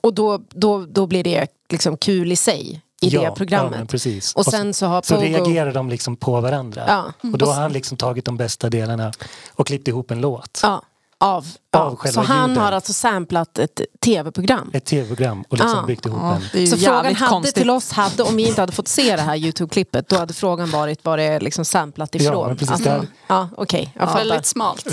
[0.00, 3.88] Och då, då, då blir det liksom kul i sig i ja, det Ja, programmet.
[3.88, 4.34] precis.
[4.34, 5.26] och sen så har så Pogo...
[5.26, 6.84] reagerar de liksom på varandra.
[6.86, 7.04] Ja.
[7.32, 9.12] Och då har han liksom tagit de bästa delarna
[9.54, 10.60] och klippt ihop en låt.
[10.62, 10.82] Ja,
[11.18, 11.96] av, Av ja.
[11.96, 12.62] själva Så han ljuden.
[12.64, 14.70] har alltså samplat ett tv-program.
[14.74, 16.66] Ett tv-program och liksom byggt ihop Ja, en.
[16.68, 17.54] Så frågan hade konstigt.
[17.54, 20.70] till oss, hade, om vi inte hade fått se det här Youtube-klippet, då hade frågan
[20.70, 22.32] varit var det är liksom samplat ifrån.
[22.32, 23.06] Ja, men precis Alltså, där.
[23.26, 24.18] ja okej, jag fattar.
[24.18, 24.86] Väldigt smalt.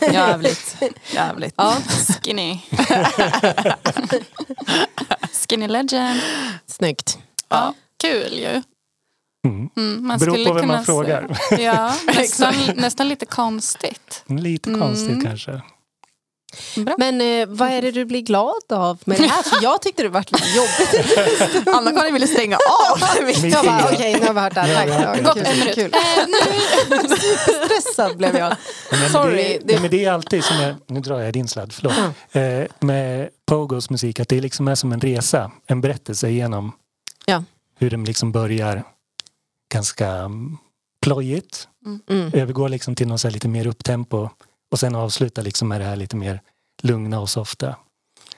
[0.00, 0.76] Jävligt.
[1.14, 1.54] Jävligt.
[1.56, 1.74] Ja,
[2.22, 2.58] Skinny.
[5.48, 6.20] Skinny legend.
[6.66, 7.18] snyggt.
[7.48, 8.62] Ja, kul ju.
[9.46, 9.70] Mm.
[9.76, 11.38] Mm, man Beror skulle på vem man frågar.
[11.58, 14.24] Ja, nästan, nästan lite konstigt.
[14.26, 14.80] Lite Mm.
[14.80, 15.60] konstigt kanske.
[16.76, 16.94] Bra.
[16.98, 19.42] Men eh, vad är det du blir glad av med det här?
[19.42, 21.68] För jag tyckte det var lite jobbigt.
[21.76, 22.98] Anna-Karin ville stänga av.
[23.50, 25.22] Jag bara, okej nu har vi hört det här.
[25.22, 25.74] Gått en kul, minut.
[25.74, 25.92] kul.
[25.94, 27.00] Eh.
[27.00, 28.56] Superstressad blev jag.
[28.90, 29.80] Men Sorry, Det, det-.
[29.80, 31.94] Men det är alltid som jag, nu drar jag din sladd, förlåt.
[32.32, 36.72] Eh, med Pogos musik, att det liksom är som en resa, en berättelse genom.
[37.76, 38.84] Hur den liksom börjar
[39.72, 40.56] ganska mm,
[41.00, 41.68] plojigt,
[42.08, 42.30] Mm.
[42.34, 44.28] övergår liksom till något så här lite mer upptempo
[44.70, 46.40] och sen avslutar liksom med det här lite mer
[46.82, 47.76] lugna och softa.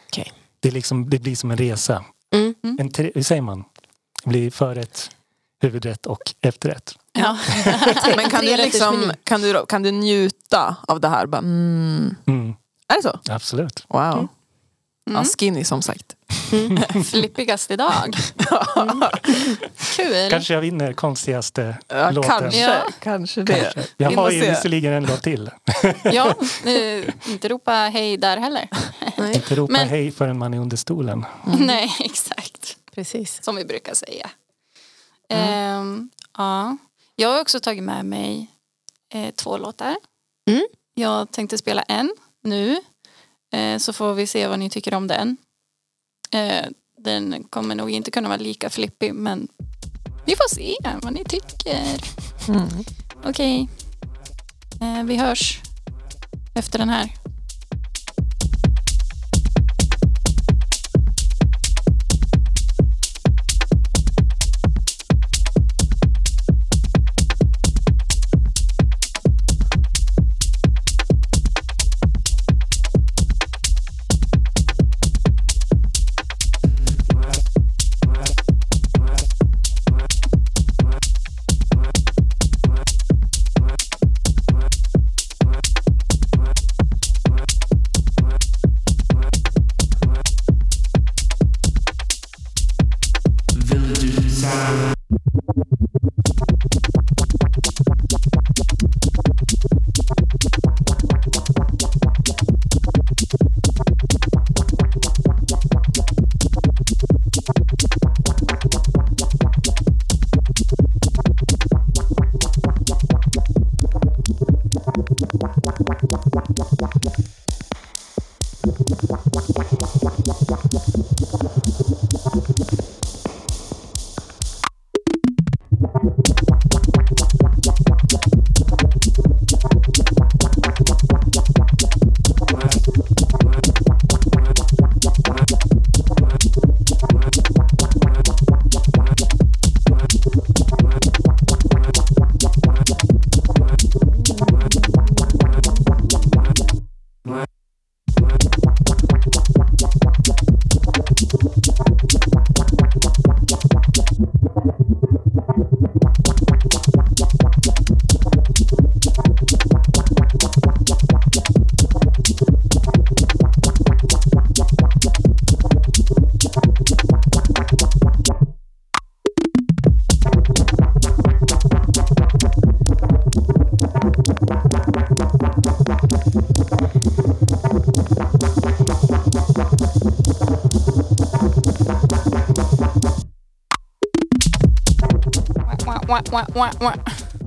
[0.07, 0.33] Okej.
[0.61, 2.05] Det, är liksom, det blir som en resa.
[2.35, 2.55] Mm.
[2.79, 3.65] En tre, hur säger man?
[4.25, 5.11] Det blir förrätt,
[5.61, 6.95] huvudrätt och efterrätt.
[7.13, 7.39] Ja.
[8.17, 11.27] Men kan du, liksom, kan, du, kan du njuta av det här?
[11.27, 12.15] Bara, mm.
[12.27, 12.55] Mm,
[12.89, 13.19] Är det så?
[13.33, 13.85] absolut.
[13.89, 13.99] Wow.
[13.99, 14.29] Ja,
[15.11, 15.25] Mm.
[15.25, 16.16] skinny som sagt.
[17.11, 18.17] Flippigast idag.
[18.77, 19.03] Mm.
[19.97, 20.31] Kul.
[20.31, 22.31] Kanske jag vinner konstigaste Ja, låten.
[22.31, 22.87] kanske, Ja.
[23.01, 23.75] kanske det.
[23.97, 24.51] Jag In har ju se.
[24.51, 25.51] visserligen en låt till.
[26.05, 26.35] Ja,
[27.29, 28.69] inte ropa hej där heller.
[29.17, 31.25] Nej, Inte ropa Men- hej förrän man är under stolen.
[31.59, 32.77] Nej, exakt.
[32.95, 33.43] precis.
[33.45, 34.31] Som vi brukar säga.
[35.29, 36.77] Ehm, ja.
[37.17, 38.47] Jag har också tagit med mig
[39.15, 39.97] eh, två låtar.
[40.51, 40.67] Mm.
[40.95, 42.11] Jag tänkte spela en
[42.45, 42.77] nu.
[43.53, 45.37] Eh, så får vi se vad ni tycker om den.
[46.31, 46.67] Eh,
[46.99, 49.49] den kommer nog inte kunna vara lika flippig men
[50.27, 52.01] vi får se vad ni tycker.
[52.49, 52.69] Mm.
[53.25, 53.69] Okej.
[54.81, 55.61] Eh, vi hörs
[56.55, 57.13] efter den här.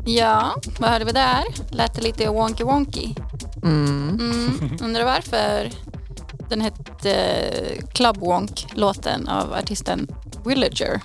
[0.06, 1.44] Ja, vad hörde vi där?
[1.72, 3.14] Lät det lite wonky wonky.
[3.64, 4.20] Mm.
[4.20, 4.78] Mm.
[4.82, 5.70] Undrar varför
[6.50, 10.08] den hette eh, Club Wonk, låten av artisten
[10.46, 11.02] Villager.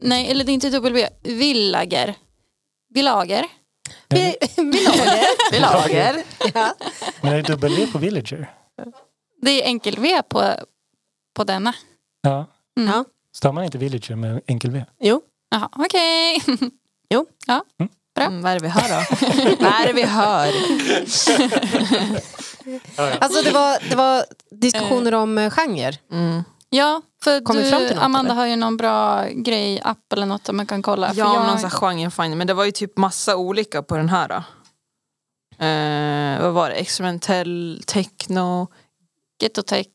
[0.00, 1.08] Nej, eller det är inte W.
[1.22, 2.14] Villager.
[2.94, 3.46] Villager.
[4.08, 5.24] Vi, vi lager.
[5.52, 6.22] Vi lager.
[6.54, 6.74] Ja.
[7.20, 8.50] Men är det W på Villager?
[9.42, 10.54] Det är enkel-V på,
[11.34, 11.74] på denna.
[12.22, 12.46] Ja.
[12.80, 12.92] Mm.
[12.92, 13.04] Ja.
[13.36, 14.84] Stavar man inte Villager med enkel V?
[15.00, 15.22] Jo.
[15.50, 16.42] Jaha, okej.
[17.12, 17.26] Jo.
[17.46, 17.64] Ja,
[18.14, 18.24] bra.
[18.24, 19.04] Mm, vad är det vi hör då?
[19.64, 20.48] vad är det vi hör?
[23.20, 25.92] Alltså det var, det var diskussioner om eh, genre.
[26.12, 26.42] Mm.
[26.70, 28.40] Ja, för du, något, Amanda eller?
[28.40, 31.08] har ju någon bra grej, app eller något där man kan kolla.
[31.08, 32.36] För Ja, jag, någon sån här genrefinder.
[32.36, 34.28] Men det var ju typ massa olika på den här.
[34.28, 34.34] Då.
[35.64, 36.76] Eh, vad var det?
[36.76, 38.68] Experimentell, techno,
[39.42, 39.86] Ghetto-tech.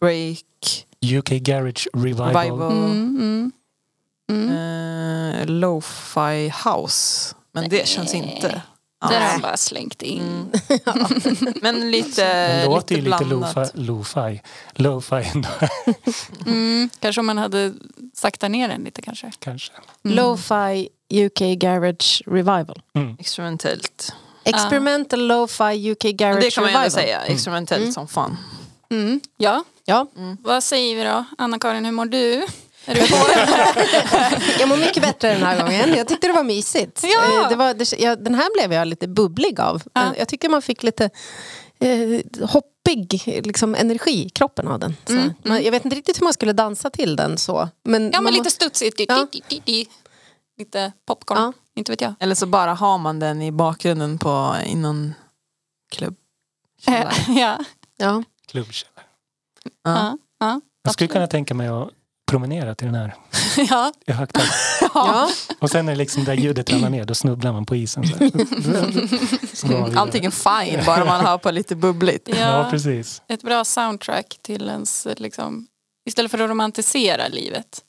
[0.00, 2.34] break, UK Garage Revival.
[2.36, 3.52] revival, Mm, mm,
[4.28, 5.34] mm.
[5.34, 7.34] eh, lo-fi house.
[7.52, 8.62] Men det känns inte...
[9.00, 9.32] Det har Ja.
[9.34, 10.22] de bara slängt in.
[10.22, 11.54] Mm.
[11.62, 13.60] Men lite, Det låter ju lite lo-fi.
[13.74, 14.42] Lo-fi.
[14.72, 15.48] Lo-fi ändå,
[16.46, 16.90] Mm.
[17.00, 17.72] Kanske om man hade
[18.14, 19.30] saktat ner den lite kanske.
[19.38, 19.72] kanske.
[20.04, 20.16] Mm.
[20.16, 22.82] Lo-fi UK Garage Revival.
[22.94, 23.16] Mm.
[23.20, 24.12] Experimentellt.
[24.44, 26.82] Experimental Lo-fi UK Garage Det kan man ju Revival.
[26.84, 27.20] ändå säga.
[27.22, 28.36] Experimentellt som fan.
[28.90, 29.20] Mm.
[29.36, 30.06] Ja, Ja.
[30.42, 31.24] vad säger vi då?
[31.38, 32.34] Anna-Karin, hur mår du?
[32.86, 33.00] Är du
[34.68, 35.94] Jag mår mycket bättre den här gången.
[35.96, 37.02] Jag tyckte det var mysigt.
[37.02, 37.42] Ja.
[37.42, 39.82] Eh, Det var, det, jag, den här blev jag lite bubblig av.
[39.92, 40.02] Ja.
[40.02, 41.10] Eh, Jag tycker man fick lite
[41.80, 44.96] eh, hoppig liksom, energi i kroppen av den.
[45.06, 47.68] Så, Mm, man, jag vet inte riktigt hur man skulle dansa till den så.
[47.84, 49.00] Men Ja, men lite studsigt.
[49.08, 49.26] Ja.
[50.58, 51.38] Lite popcorn.
[51.38, 51.52] Ja.
[51.76, 52.14] Inte vet jag.
[52.20, 55.14] Eller så bara har man den i bakgrunden på i någon
[55.92, 56.14] klubb.
[57.28, 57.58] ja.
[57.96, 58.22] ja.
[58.46, 59.04] Klubbkällare.
[59.64, 59.70] Ja.
[59.82, 60.18] Ja.
[60.40, 60.60] Ja.
[60.82, 61.90] Jag skulle kunna tänka mig att
[62.28, 63.14] promenera till den här
[63.70, 63.92] ja.
[64.06, 64.38] i högt.
[64.94, 65.28] Ja.
[65.58, 68.04] Och sen är det liksom där ljudet ramlar ner, då snubblar man på isen.
[68.08, 69.88] Så, så.
[69.96, 70.30] Allting är
[70.64, 72.28] fine bara man har på lite bubbligt.
[72.28, 72.66] Ja, Ja.
[72.70, 73.22] precis.
[73.28, 75.66] Ett bra soundtrack till ens, liksom,
[76.06, 77.80] istället för att romantisera livet.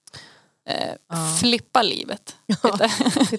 [0.69, 0.75] Eh,
[1.09, 1.37] Ja.
[1.39, 2.35] Flippa livet.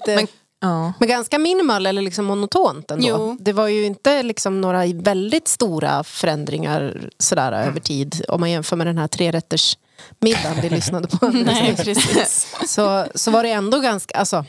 [0.07, 0.27] Men-
[0.63, 0.93] Ja.
[0.99, 3.07] men ganska minimal eller liksom monotont ändå.
[3.07, 3.37] Jo.
[3.39, 8.25] Det var ju inte liksom några väldigt stora förändringar sådär över tid.
[8.27, 9.77] Om man jämför med den här trerätters
[10.19, 11.27] middagen vi lyssnade på.
[11.29, 12.55] Nej, precis.
[12.67, 14.45] så, så var det ändå ganska, alltså,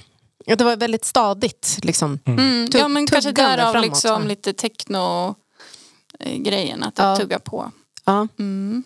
[0.46, 1.78] ja, det var väldigt stadigt.
[1.82, 2.18] Liksom.
[2.24, 4.28] Mm, ja, men kanske därav framåt, liksom så.
[4.28, 4.52] lite
[6.18, 7.16] techno-grejen, att det Ja.
[7.16, 7.70] tuggar på.
[8.04, 8.82] Ja, Mm.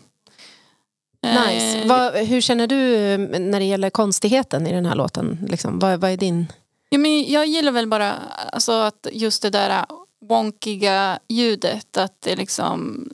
[1.22, 1.78] nice.
[1.78, 5.46] Eh, Vad, hur känner du eh, när det gäller konstigheten i den här låten?
[5.50, 6.46] Liksom, vad, vad är din...
[6.88, 8.14] Ja, men jag gillar väl bara
[8.52, 9.84] alltså, att just det där
[10.28, 13.08] wonkiga ljudet, att det liksom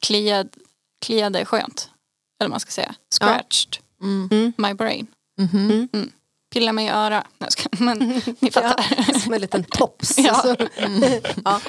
[0.00, 0.48] kliad,
[1.00, 1.88] kliade är skönt.
[2.40, 2.94] Eller man ska säga.
[3.10, 4.52] Scratched Mm.
[4.58, 5.06] my brain.
[5.38, 5.88] Mhm.
[6.52, 7.24] Pilla mig i öra.
[7.38, 7.84] Nej, skojar.
[7.84, 7.98] Men
[8.40, 9.18] ni fattar.
[9.20, 10.18] Som en liten tops.
[10.18, 10.34] Ja.
[10.34, 10.56] Så,
[11.44, 11.60] ja,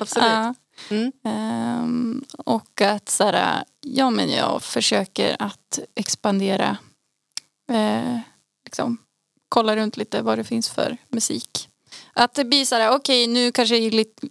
[0.00, 0.28] absolut.
[0.28, 0.54] Ja.
[0.90, 1.12] Mm.
[1.24, 6.76] Ehm, och att så här, ja, men jag försöker att expandera.
[7.72, 8.18] Eh,
[8.64, 8.98] liksom,
[9.48, 11.68] kolla runt lite vad det finns för musik.
[12.14, 13.82] Att det blir så här, okej nu kanske jag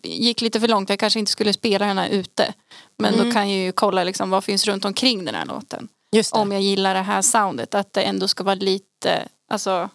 [0.03, 0.89] gick lite, för långt.
[0.89, 2.53] Jag kanske inte skulle spela den här ute.
[2.97, 3.25] Men Mm.
[3.25, 5.87] då kan jag ju kolla liksom, vad finns runt omkring den här låten.
[6.31, 7.75] Om jag gillar det här soundet.
[7.75, 9.89] Att det ändå ska vara lite, alltså.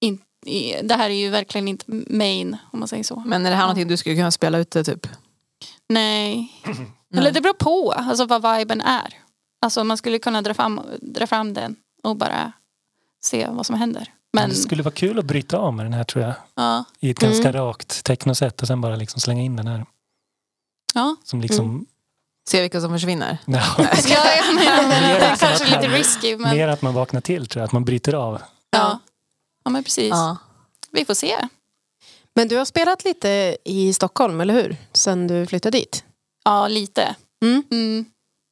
[0.00, 3.22] In, i, det här är ju verkligen inte main om man säger så.
[3.26, 5.06] Men är det här någonting du skulle kunna spela ute typ?
[5.88, 6.52] Nej.
[7.16, 9.14] Eller det beror på alltså vad viben är.
[9.60, 12.52] Alltså man skulle kunna dra fram, dra fram den och bara
[13.24, 14.12] se vad som händer.
[14.40, 16.34] Men Det skulle vara kul att bryta av med den här tror jag.
[16.54, 17.32] ja, I ett Mm.
[17.32, 19.86] ganska rakt technosätt och sen bara liksom slänga in den här.
[20.94, 21.16] ja.
[21.24, 21.64] Som liksom...
[21.64, 21.86] Mm.
[22.50, 23.38] Se vilka som försvinner.
[23.46, 24.64] Ja, ja, ja men,
[25.02, 27.72] det är kanske man- lite risky men Mer att man vaknar till tror jag, att
[27.72, 28.42] man bryter av.
[28.70, 28.98] ja.
[29.64, 30.10] ja men precis.
[30.10, 30.36] Ja.
[30.90, 31.48] Vi får se.
[32.34, 34.76] Men du har spelat lite i Stockholm, eller hur?
[34.92, 36.04] Sen du flyttade dit.
[36.44, 37.16] Ja lite.
[37.44, 37.62] Mm.
[37.70, 38.04] Mm.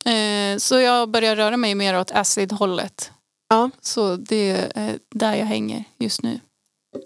[0.06, 3.10] Eh, så jag börjar röra mig mer åt acid-hållet.
[3.48, 3.70] Ja.
[3.80, 6.40] Så det är där jag hänger just nu.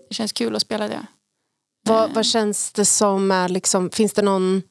[0.09, 1.07] Det känns kul att spela det.
[1.89, 2.15] Vad, Eh.
[2.15, 4.63] vad känns det som är liksom, finns det någon,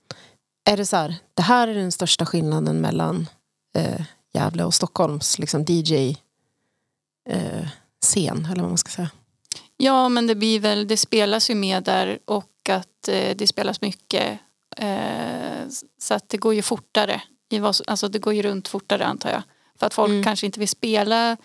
[0.69, 3.29] är det så här, det här är den största skillnaden mellan
[3.77, 4.01] eh,
[4.33, 6.17] Gävle och Stockholms liksom DJ
[7.29, 7.67] eh,
[8.15, 9.09] eller vad man ska säga.
[9.77, 13.81] Ja, men det blir väl, det spelas ju med där och att eh, det spelas
[13.81, 14.39] mycket.
[14.77, 15.67] Eh,
[16.01, 17.21] så att det går ju fortare.
[17.49, 19.43] I vad, alltså det går ju runt fortare antar jag.
[19.79, 20.23] För att folk Mm.
[20.23, 21.37] kanske inte vill spela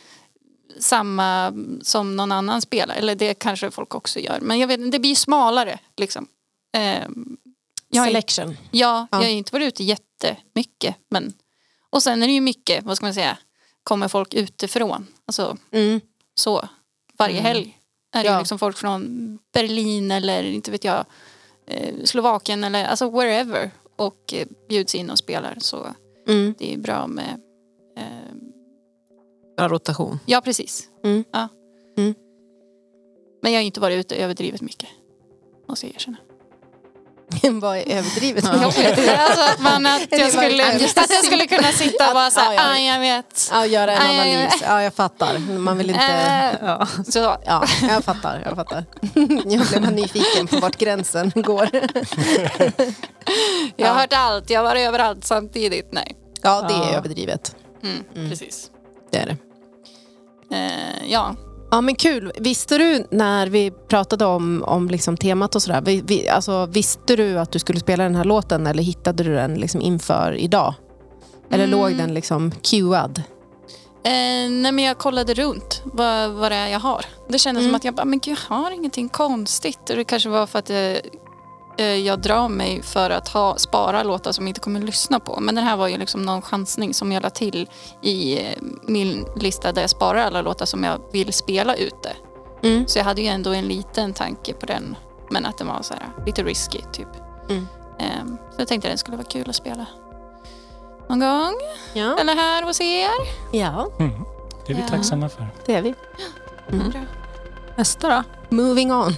[0.79, 1.53] samma
[1.83, 2.95] som någon annan spelar.
[2.95, 4.39] Eller det kanske folk också gör.
[4.41, 6.27] Men jag vet det blir smalare liksom.
[6.77, 7.03] Eh,
[7.89, 8.57] jag, Selection.
[8.71, 9.25] ja, jag Ja.
[9.25, 10.97] har inte varit ute jättemycket.
[11.11, 11.33] Men,
[11.91, 13.39] och sen är det ju mycket, vad ska man säga,
[13.83, 15.07] kommer folk utifrån.
[15.27, 16.01] Alltså Mm.
[16.35, 16.69] så,
[17.19, 17.45] varje Mm.
[17.45, 17.79] helg.
[18.15, 18.39] är det Ja.
[18.39, 21.05] liksom folk från Berlin eller inte vet jag
[21.67, 25.87] eh, Slovakien eller alltså wherever och eh, bjuds in och spelar så
[26.29, 26.55] Mm.
[26.59, 27.41] det är bra med
[27.97, 30.19] eh, rotation.
[30.27, 30.89] Ja, precis.
[31.05, 31.25] Mm.
[31.33, 31.49] Ja.
[31.99, 32.15] Mm.
[33.43, 34.89] Men jag har inte varit ute överdrivet mycket.
[35.69, 36.17] Måste jag erkänna.
[37.61, 38.45] Vad är överdrivet?
[38.45, 39.17] Jag vet inte.
[39.23, 42.55] Alltså att, man, att, jag skulle, att jag skulle kunna sitta och bara Ja, såhär,
[42.55, 42.63] ja.
[42.73, 43.49] ah, jag vet.
[43.53, 44.63] Ja, göra en analys.
[44.63, 45.39] Ja, jag fattar.
[45.39, 46.03] Man vill inte...
[46.05, 46.87] Eh, Ja.
[47.07, 48.43] så, Ja, jag fattar.
[48.45, 48.85] Jag fattar.
[49.47, 51.69] Jag blev bara nyfiken på vart gränsen går.
[53.77, 53.95] jag har Ja.
[53.95, 55.89] hört allt, jag har varit överallt samtidigt.
[55.93, 56.17] Nej.
[56.43, 56.99] Ja, det är Ja.
[56.99, 57.57] överdrivet.
[57.85, 58.71] Mm, Precis.
[59.11, 59.37] Det är det.
[60.57, 61.37] Eh, ja.
[61.71, 62.33] Ja men kul.
[62.39, 67.17] Visste du när vi pratade om, om liksom temat och sådär, vi, vi, alltså, visste
[67.17, 70.75] du att du skulle spela den här låten eller hittade du den liksom inför idag?
[71.51, 71.79] Eller Mm.
[71.81, 73.23] låg den liksom cuead?
[74.05, 77.05] Eh, nej men jag kollade runt vad, vad det är jag har.
[77.29, 77.71] Det kändes Mm.
[77.71, 79.91] som att jag bara, men gud jag har ingenting konstigt.
[79.91, 80.99] Och det kanske var för att jag,
[81.81, 85.39] jag drar mig för att ha, spara låtar som jag inte kommer lyssna på.
[85.41, 87.69] Men den här var ju liksom någon chansning som jag la till
[88.03, 92.13] i eh, min lista där jag sparar alla låtar som jag vill spela ute.
[92.63, 92.87] Mm.
[92.89, 94.97] Så jag hade ju ändå en liten tanke på den.
[95.31, 97.09] Men att den var så här, lite risky typ.
[97.51, 97.67] Mm.
[97.99, 99.87] Eh, så jag tänkte att den skulle vara kul att spela.
[101.09, 101.55] Någon gång.
[101.93, 102.19] Ja.
[102.21, 103.09] Eller här hos er.
[103.53, 104.25] ja, Mm.
[104.67, 104.89] Det är vi Ja.
[104.89, 105.47] tacksamma för.
[105.67, 105.95] det är vi.
[106.69, 107.01] Bra.
[107.77, 108.23] Nästa då?
[108.57, 109.17] Moving on.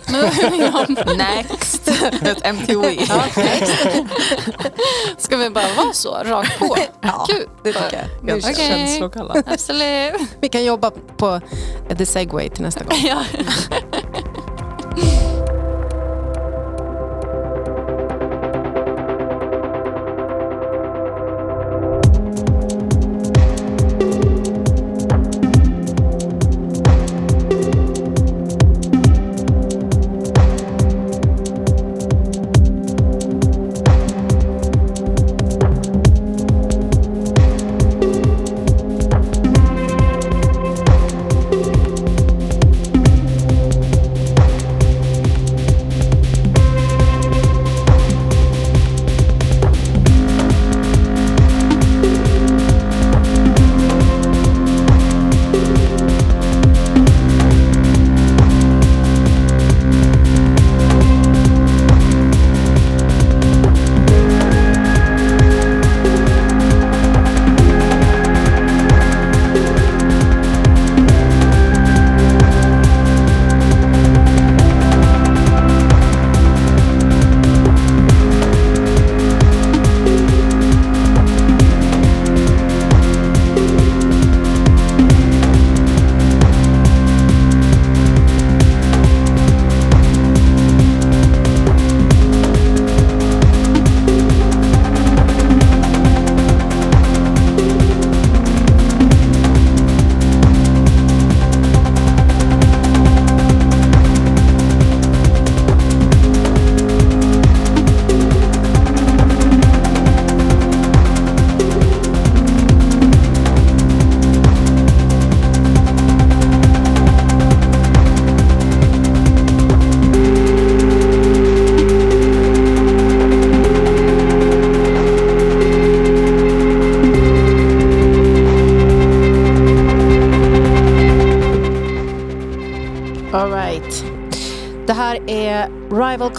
[1.17, 1.89] Next!
[2.23, 2.97] Ett MTOE.
[3.09, 3.73] Ja, next.
[5.19, 6.77] Ska vi bara vara så, rakt på?
[7.01, 7.49] Ja, Kul.
[7.63, 8.29] det tycker jag.
[8.29, 9.49] Ganska känslokallat.
[9.49, 10.21] Absolut.
[10.41, 11.41] Vi kan jobba på
[11.99, 12.99] the segway till nästa gång.
[13.05, 13.19] Ja.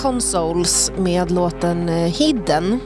[0.05, 2.79] Consoles med låten eh, Hidden.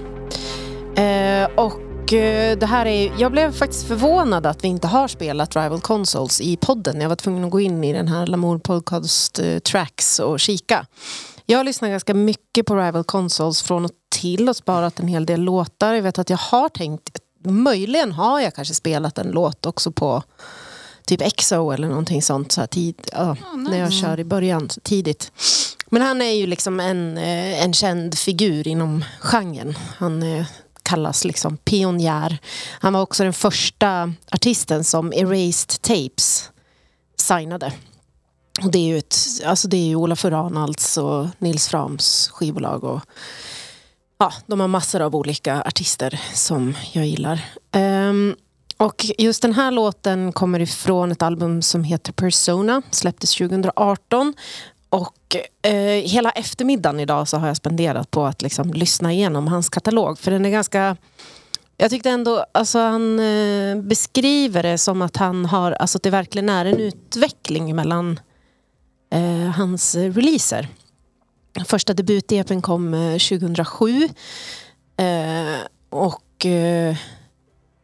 [0.95, 5.55] Eh, och eh, det här är, jag blev faktiskt förvånad att vi inte har spelat
[5.55, 7.01] Rival Consoles i podden.
[7.01, 10.85] Jag var tvungen att gå in i den här Lamour Podcast Tracks och kika.
[11.45, 15.25] Jag har lyssnat ganska mycket på Rival Consoles från och till och sparat en hel
[15.25, 15.93] del låtar.
[15.93, 20.23] Jag vet att jag har tänkt, möjligen har jag kanske spelat en låt också på
[21.05, 25.31] typ EXO eller någonting sånt så här tid, ja, när jag kör i början tidigt.
[25.89, 29.77] Men han är ju liksom en, eh, en känd figur inom genren.
[29.97, 30.45] Han eh,
[30.83, 32.37] kallas liksom pionjär.
[32.79, 36.51] Han var också den första artisten som Erased Tapes
[37.17, 37.73] signade.
[38.63, 42.83] Och det är ju, ett, alltså det är ju Ola Furanalds och Nils Frams skivbolag.
[42.83, 43.01] Och,
[44.17, 47.45] ja, de har massor av olika artister som jag gillar.
[47.75, 48.35] Um,
[48.77, 54.33] och just den här låten kommer ifrån ett album som heter Persona, släpptes 2018.
[54.89, 59.69] Och eh, hela eftermiddagen idag så har jag spenderat på att liksom lyssna igenom hans
[59.69, 60.19] katalog.
[60.19, 60.97] För den är ganska...
[61.77, 66.09] Jag tyckte ändå, alltså han eh, beskriver det som att han har, alltså att det
[66.09, 68.19] verkligen är en utveckling mellan
[69.11, 70.67] eh, hans releaser.
[71.65, 74.03] Första debut-EPn kom eh, 2007.
[74.97, 75.59] Eh,
[75.89, 76.95] och eh,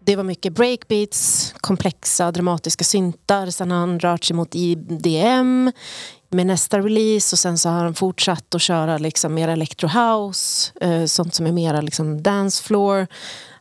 [0.05, 3.49] det var mycket breakbeats, komplexa dramatiska syntar.
[3.49, 5.71] Sen har han rört sig mot IDM
[6.29, 10.71] med nästa release och sen så har han fortsatt att köra liksom mer electro house,
[10.81, 13.07] eh, sånt som är mera liksom dance floor.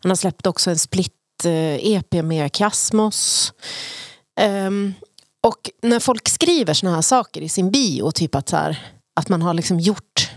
[0.03, 1.13] Han har släppt också en split
[1.45, 3.53] eh, EP med Kiasmos.
[4.41, 4.95] Ehm,
[5.43, 8.79] och när folk skriver såna här saker i sin bio, typ att, så här,
[9.17, 10.31] att man har liksom gjort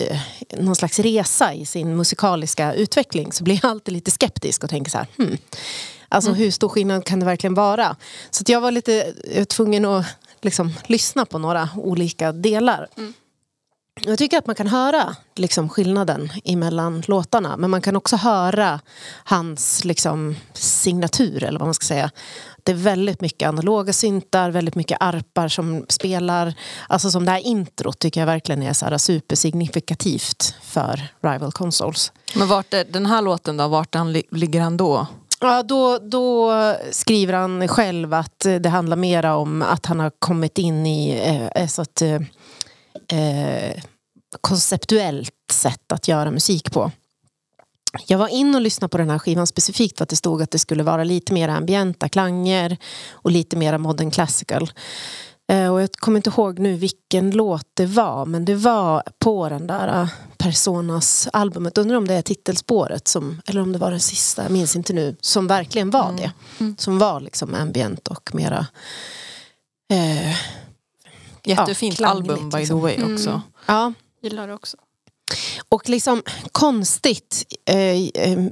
[0.00, 0.20] eh,
[0.58, 4.90] någon slags resa i sin musikaliska utveckling så blir jag alltid lite skeptisk och tänker
[4.90, 5.36] så här, hmm,
[6.08, 7.96] alltså hur stor skillnad kan det verkligen vara?
[8.30, 10.06] Så jag var lite jag var tvungen att
[10.42, 12.88] liksom, lyssna på några olika delar.
[14.00, 18.80] Jag tycker att man kan höra liksom, skillnaden emellan låtarna men man kan också höra
[19.24, 22.10] hans liksom, signatur eller vad man ska säga.
[22.62, 26.54] Det är väldigt mycket analoga syntar, väldigt mycket arpar som spelar.
[26.88, 32.12] Alltså som det här introt tycker jag verkligen är så här supersignifikativt för Rival Consoles.
[32.34, 35.06] Men vart är, den här låten då, vart han, li- ligger han då?
[35.44, 36.52] Ja, då, då
[36.90, 41.62] skriver han själv att det handlar mera om att han har kommit in i eh,
[41.62, 42.20] eh så att, eh,
[43.18, 43.82] eh,
[44.40, 46.90] konceptuellt sätt att göra musik på.
[48.06, 50.50] Jag var in och lyssnade på den här skivan specifikt för att det stod att
[50.50, 52.76] det skulle vara lite mer ambienta klanger
[53.10, 54.70] och lite mer modern classical.
[55.48, 59.48] Eh, Och jag kommer inte ihåg nu vilken låt det var men det var på
[59.48, 61.78] den där eh, Personas albumet.
[61.78, 64.92] Undrar om det är titelspåret som, eller om det var den sista, jag minns inte
[64.92, 66.32] nu, som verkligen var det.
[66.78, 68.66] Som var liksom ambient och mera
[69.92, 70.36] eh,
[71.44, 72.80] Jättefint Ja, album by the liksom.
[72.80, 73.42] way också.
[73.66, 74.76] ja, Gillar det också.
[75.68, 76.22] Och liksom
[76.52, 77.44] konstigt.
[77.66, 77.76] Eh,
[78.14, 78.46] eh,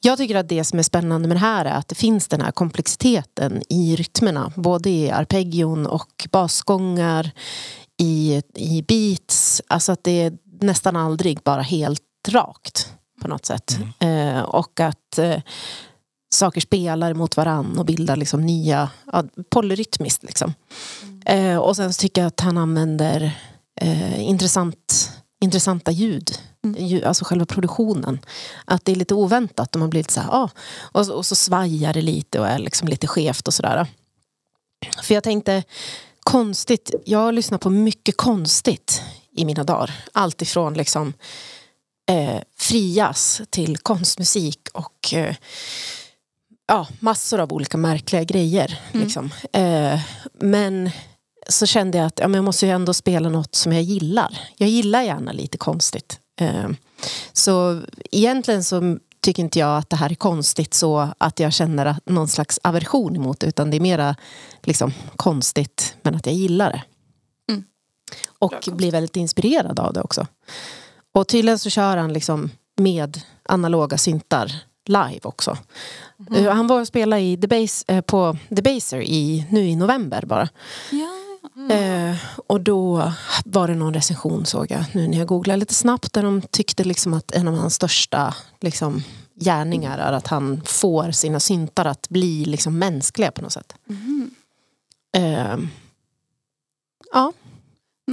[0.00, 2.40] jag tycker att det som är spännande med det här är att det finns den
[2.40, 4.52] här komplexiteten i rytmerna.
[4.56, 7.30] Både i arpeggion och basgångar,
[7.98, 9.62] i, i beats.
[9.66, 12.92] Alltså att det är nästan aldrig bara helt rakt
[13.22, 13.78] på något sätt.
[13.98, 15.18] Eh, och att
[16.34, 20.54] saker spelar mot varann och bildar liksom nya, ja, polyrytmiskt liksom.
[21.26, 23.38] Eh, och sen så tycker jag att han använder
[23.80, 26.38] eh, intressant, intressanta ljud.
[26.78, 28.18] Ju- Alltså själva produktionen.
[28.64, 30.50] Att det är lite oväntat och man blir lite så här, ah.
[30.92, 33.86] och, så- och så svajar det lite och är liksom lite skevt och sådär.
[35.02, 35.62] För jag tänkte,
[36.24, 39.02] konstigt, jag har lyssnat på mycket konstigt
[39.36, 39.94] i mina dagar.
[40.12, 41.12] Allt ifrån liksom
[42.10, 45.36] eh, frias till konstmusik och eh,
[46.66, 48.80] ja, massor av olika märkliga grejer.
[48.92, 49.30] Liksom.
[49.52, 50.00] Eh,
[50.32, 50.90] men
[51.48, 54.38] så kände jag att ja, men jag måste ju ändå spela något som jag gillar.
[54.56, 56.20] Jag gillar gärna lite konstigt.
[56.40, 56.68] Eh,
[57.32, 61.96] så egentligen så tycker inte jag att det här är konstigt så att jag känner
[62.04, 64.16] någon slags aversion emot det utan det är mera
[64.62, 66.82] liksom, konstigt men att jag gillar det.
[67.52, 67.64] Mm.
[68.38, 70.26] Och Bra blir väldigt inspirerad av det också.
[71.14, 74.52] Och tydligen så kör han liksom med analoga syntar
[74.86, 75.58] live också.
[76.36, 79.76] Eh, Han var och spelade i The Base, eh, på The Baser i, nu i
[79.76, 80.48] november bara.
[80.90, 81.15] Ja,
[81.70, 82.16] Eh,
[82.46, 83.12] och då
[83.44, 86.84] var det någon recension såg jag nu när jag googlade lite snabbt där de tyckte
[86.84, 89.02] liksom att en av hans största liksom,
[89.40, 93.74] gärningar är att han får sina syntar att bli liksom, mänskliga på något sätt.
[95.16, 95.56] Eh,
[97.12, 97.32] ja,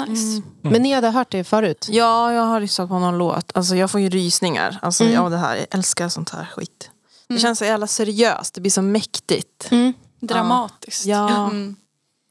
[0.07, 0.41] nice.
[0.61, 1.87] men ni hade hört det förut?
[1.89, 3.51] Ja, jag har lyssnat på någon låt.
[3.57, 5.23] Alltså jag får ju rysningar alltså, Mm.
[5.23, 5.55] av det här.
[5.55, 6.89] Jag älskar sånt här skit.
[7.27, 8.53] Det känns så jävla seriöst.
[8.53, 9.67] Det blir så mäktigt.
[9.71, 9.93] Mm.
[10.19, 11.05] Dramatiskt.
[11.05, 11.45] Ja.
[11.49, 11.75] Mm.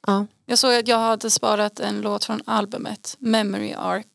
[0.07, 0.27] Ja.
[0.47, 4.07] Jag såg att jag hade sparat en låt från albumet, Memory Arc.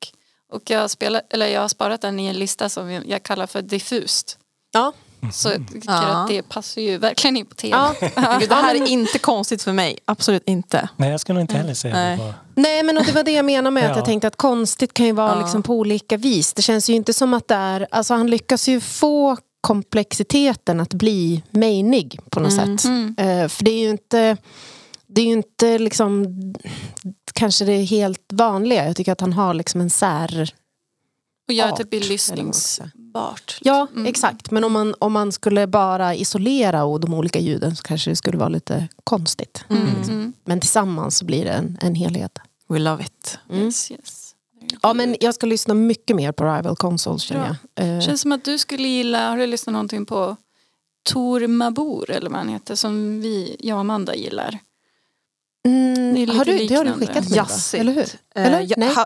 [0.54, 3.62] Och jag, spelar, eller jag har sparat den i en lista som jag kallar för
[3.62, 4.38] diffust.
[4.74, 4.94] Ja.
[5.34, 6.24] Så jag tycker Ja.
[6.24, 8.00] att det passar ju verkligen in på temat.
[8.00, 8.12] Gud,
[8.50, 9.98] det här är inte konstigt för mig.
[10.06, 10.90] Absolut inte.
[10.96, 12.18] Nej, jag skulle nog inte heller säga Nej.
[12.18, 12.24] det.
[12.24, 12.34] Var.
[12.56, 13.96] Nej men och det var det jag menade med att Ja.
[13.96, 15.40] jag tänkte att konstigt kan ju vara Ja.
[15.42, 16.54] liksom på olika vis.
[16.54, 20.94] Det känns ju inte som att det är, alltså han lyckas ju få komplexiteten att
[20.94, 22.84] bli mainig på något sätt.
[22.86, 23.16] Mm.
[23.18, 24.38] Eh, för det är ju inte,
[25.18, 26.26] det är ju inte liksom
[27.34, 28.86] kanske det helt vanliga.
[28.86, 30.54] Jag tycker att han har liksom en sär...
[31.48, 33.58] Och gör det blir man ska lyssningsbart.
[33.62, 34.06] Ja, Mm.
[34.06, 34.52] exakt.
[34.52, 38.16] Men om man, om man skulle bara isolera och de olika ljuden så kanske det
[38.16, 39.66] skulle vara lite konstigt.
[39.70, 39.88] Mm.
[40.08, 40.34] Mm.
[40.46, 42.40] Men tillsammans så blir det en, en helhet.
[42.68, 43.40] We love it.
[43.52, 44.36] Yes, yes.
[44.82, 47.86] Ja, men jag ska lyssna mycket mer på Rival Consoles känner jag.
[47.96, 50.36] Eh, Känns som att du skulle gilla, har du lyssnat någonting på
[51.10, 54.60] Tor Mabor eller vad han heter som vi, jag och Amanda gillar.
[55.68, 57.40] Mm, har du, det har du skickat mig.
[57.82, 58.02] Eller hur?
[58.36, 58.74] Eh, Eller?
[58.78, 58.96] Nej.
[58.96, 59.06] ha,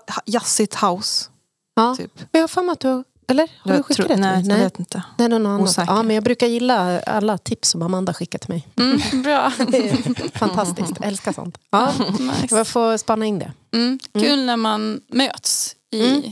[0.95, 1.29] house.
[1.75, 1.95] Ja.
[1.95, 2.11] Typ.
[2.15, 3.51] Men jag har för mig att du Eller?
[3.59, 4.57] Har du Jag skickat tror- det till Nej, mig?
[4.57, 5.03] jag vet inte.
[5.17, 5.61] Nej, någon annan.
[5.61, 5.93] Osäker.
[5.93, 8.67] Ja, men jag brukar gilla alla tips som Amanda skickar till mig.
[8.79, 9.51] Mm, bra.
[10.33, 11.57] Fantastiskt, jag älskar sånt.
[11.69, 12.55] Ja, Nice.
[12.55, 13.51] jag får spana in det.
[13.73, 13.99] Mm.
[14.13, 16.31] Kul när man möts i Mm.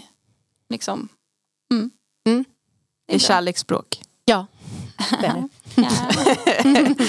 [0.70, 1.10] liksom...
[3.12, 4.02] I kärleksspråk.
[4.26, 4.48] Ja,
[5.22, 5.48] det är det.
[5.82, 5.90] Ja.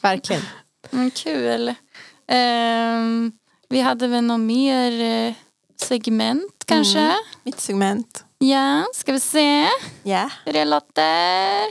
[0.00, 0.42] Verkligen.
[0.92, 1.74] Mm, kul.
[2.32, 3.32] Ehm,
[3.68, 5.34] vi hade väl någon mer eh,
[5.76, 6.98] segment kanske?
[6.98, 7.16] Mm.
[7.42, 8.24] Mitt segment.
[8.38, 9.66] Ja, ska vi se
[10.02, 10.30] Ja.
[10.44, 11.62] hur det låter.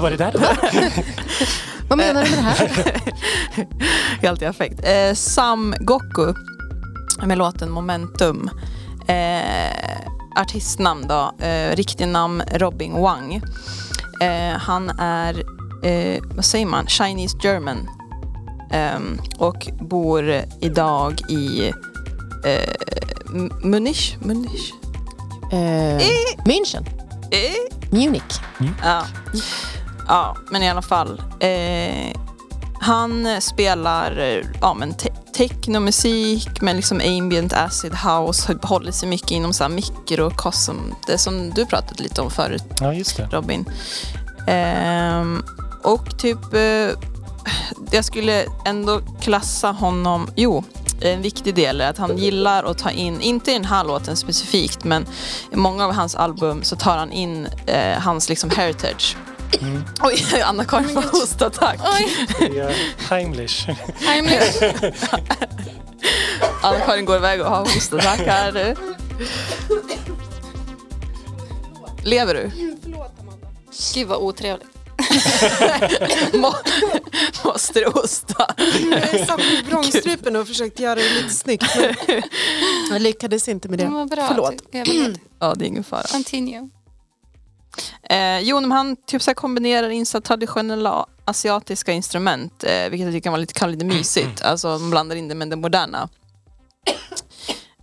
[0.00, 0.34] Vad var det där?
[1.88, 3.02] Vad menar du med det här?
[4.22, 4.80] Helt i affekt.
[4.84, 6.34] Eh, Sam Goku
[7.22, 8.50] med låten Momentum.
[9.06, 13.42] Eh, artistnamn då, eh, riktig namn Robin Wang.
[14.20, 15.42] Eh, han är,
[15.84, 17.88] eh, vad säger man, Chinese German.
[18.70, 21.72] Ehm, och bor idag i
[22.44, 22.74] eh,
[23.62, 24.16] Munich.
[24.20, 24.72] Munich?
[25.52, 26.00] Eh,
[26.44, 26.84] München.
[27.90, 28.40] Munich.
[28.82, 29.04] Ja.
[30.10, 31.22] Ja, men i alla fall.
[31.40, 32.16] Eh,
[32.80, 38.58] han spelar eh, ja, men te- technomusik med liksom ambient acid house.
[38.62, 40.76] Håller sig mycket inom så här mikrokosm.
[41.06, 43.28] Det som du pratat lite om förut Ja, just det.
[43.32, 43.64] Robin.
[44.46, 45.42] Ehm,
[45.82, 46.98] och typ, eh,
[47.90, 50.64] jag skulle ändå klassa honom, jo,
[51.00, 54.16] en viktig del är att han gillar att ta in, inte i den här låten
[54.16, 55.06] specifikt, men
[55.52, 59.16] i många av hans album så tar han in eh, hans liksom heritage.
[60.02, 61.80] Oj, Anna-Karin får hostattack.
[62.38, 62.74] Det är
[63.10, 63.66] Heimlich.
[63.94, 64.62] Heimlich.
[66.62, 68.76] Anna-Karin går iväg och har hostattack här.
[72.04, 72.50] Lever du?
[73.94, 74.68] Gud vad otrevligt.
[76.34, 76.54] Må,
[77.44, 78.54] måste du hosta?
[78.90, 81.76] Jag satt i vrångstrupen och försökte göra det lite snyggt.
[81.76, 82.22] Men
[82.92, 83.86] jag lyckades inte med det.
[83.86, 84.28] Vad bra.
[84.28, 84.54] Förlåt.
[85.38, 86.02] Ja, det är ingen fara.
[86.02, 86.68] Continue.
[88.02, 93.20] Eh, jo, han typ så kombinerar in så traditionella asiatiska instrument, eh, vilket jag tycker
[93.24, 94.40] kan vara lite, kan vara lite mysigt.
[94.44, 96.08] Alltså man blandar in det med det moderna.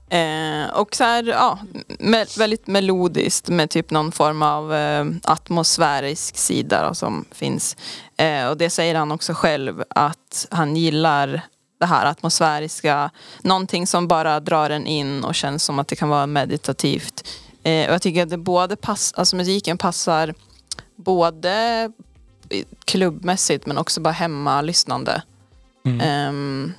[0.09, 1.59] Eh, och så här, ja,
[1.99, 7.75] me- väldigt melodiskt med typ någon form av eh, atmosfärisk sida då, som finns.
[8.17, 11.41] Eh, och det säger han också själv att han gillar
[11.79, 13.09] det här atmosfäriska,
[13.41, 17.27] någonting som bara drar en in och känns som att det kan vara meditativt.
[17.67, 20.33] Eh, och jag tycker att det både pass, alltså musiken passar
[20.95, 21.91] både
[22.85, 25.21] klubbmässigt men också bara hemma lyssnande.
[25.85, 26.01] Mm.
[26.01, 26.73] Ehm,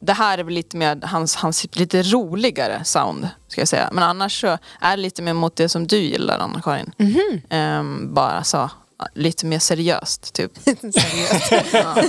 [0.00, 3.28] det här är väl lite mer hans, hans lite roligare sound.
[3.48, 3.88] Ska jag säga.
[3.92, 6.92] Men annars så är det lite mer mot det som du gillar Anna-Karin.
[6.98, 7.40] Mhm.
[7.50, 8.70] Ehm, bara så
[9.14, 10.52] lite mer seriöst typ.
[10.80, 11.52] Seriöst.
[11.72, 11.94] Ja.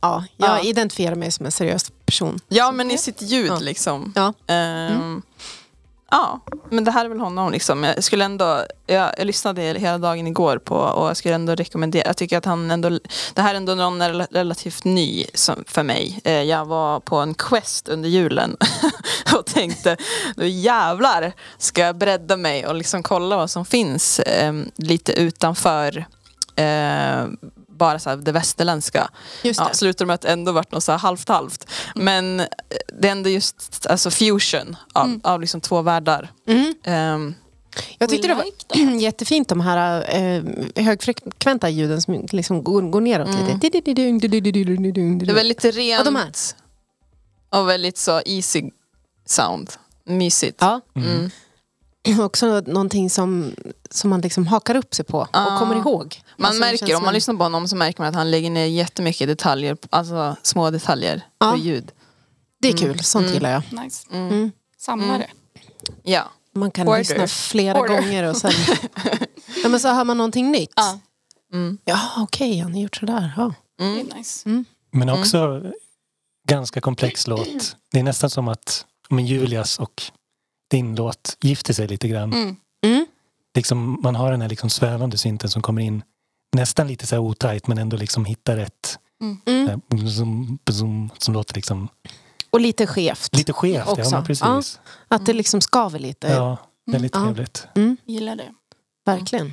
[0.00, 0.62] Ja, jag Ja.
[0.62, 2.40] identifierar mig som en seriös person.
[2.48, 3.58] ja men i sitt ljud Ja.
[3.58, 4.12] liksom.
[4.16, 4.32] Ja.
[4.54, 5.22] Ehm,
[6.14, 6.40] Ja,
[6.70, 7.84] men det här är väl honom liksom.
[7.84, 12.06] Jag skulle ändå, jag, jag lyssnade hela dagen igår på och jag skulle ändå rekommendera,
[12.06, 12.88] jag tycker att han ändå,
[13.34, 16.20] det här är ändå någon rela- relativt ny som, för mig.
[16.24, 18.56] Eh, Jag var på en quest under julen
[19.38, 19.96] och tänkte,
[20.36, 26.04] nu jävlar ska jag bredda mig och liksom kolla vad som finns eh, lite utanför
[26.56, 27.24] eh,
[27.82, 29.10] bara så här det västerländska.
[29.42, 29.74] Just Ja, det.
[29.76, 31.66] slutar med att det ändå varit något så här halvt halvt.
[31.94, 32.46] Men eh,
[33.00, 36.30] det är ändå just alltså fusion av, av liksom två världar.
[36.46, 36.74] Mm.
[36.84, 37.34] Ehm,
[37.98, 39.00] Jag tyckte det We var like that.
[39.02, 40.42] jättefint de här eh,
[40.84, 43.58] högfrekventa ljuden som liksom går, går neråt lite.
[45.26, 46.32] det är väldigt rent Ja, de här.
[47.50, 48.62] och väldigt så easy
[49.26, 49.70] sound.
[50.04, 50.56] Mysigt.
[50.60, 50.80] Ja.
[50.96, 51.30] Mm.
[52.20, 53.54] Också någonting som,
[53.90, 56.20] som man liksom hakar upp sig på och kommer ihåg.
[56.36, 58.50] Man Alltså, det märker, om man lyssnar på honom så märker man att han lägger
[58.50, 61.50] ner jättemycket detaljer, alltså små detaljer Ja.
[61.52, 61.92] på ljud.
[62.60, 63.34] Det är kul, sånt Mm.
[63.34, 63.84] gillar jag.
[63.84, 64.06] Nice.
[64.12, 64.52] Mm.
[64.78, 65.26] Samlare.
[66.02, 66.22] Ja.
[66.54, 66.98] Man kan Order.
[66.98, 67.94] lyssna flera Order.
[68.00, 68.52] gånger och sen
[69.62, 70.72] ja, men så hör man någonting nytt.
[70.76, 70.98] Ja,
[71.52, 71.78] Mm.
[71.84, 73.32] Ja, okej, han har gjort sådär.
[73.36, 73.54] Ja.
[73.78, 73.98] det Mm.
[74.10, 74.64] är nice.
[74.90, 75.62] Men också
[76.48, 77.76] ganska komplex låt.
[77.92, 80.02] Det är nästan som att men Julias och
[80.72, 82.32] din låt gifter sig lite grann.
[82.32, 82.56] Mm.
[82.86, 83.06] Mm.
[83.54, 86.02] Liksom, man har den här liksom svävande synten som kommer in
[86.56, 88.98] nästan lite så här otajt men ändå liksom hittar rätt.
[89.22, 89.38] Mm.
[89.46, 89.66] Mm.
[89.68, 91.88] här Zoom, zoom, som låter liksom
[92.50, 93.36] Och lite skevt.
[93.36, 93.84] lite skevt.
[93.86, 94.10] Ja, Också.
[94.10, 94.80] men precis.
[95.08, 96.26] Att det liksom skaver lite.
[96.28, 96.56] Ja,
[96.90, 97.24] väldigt Ja.
[97.24, 97.66] trevligt.
[97.74, 98.52] Mm, Gillar det.
[99.06, 99.52] verkligen.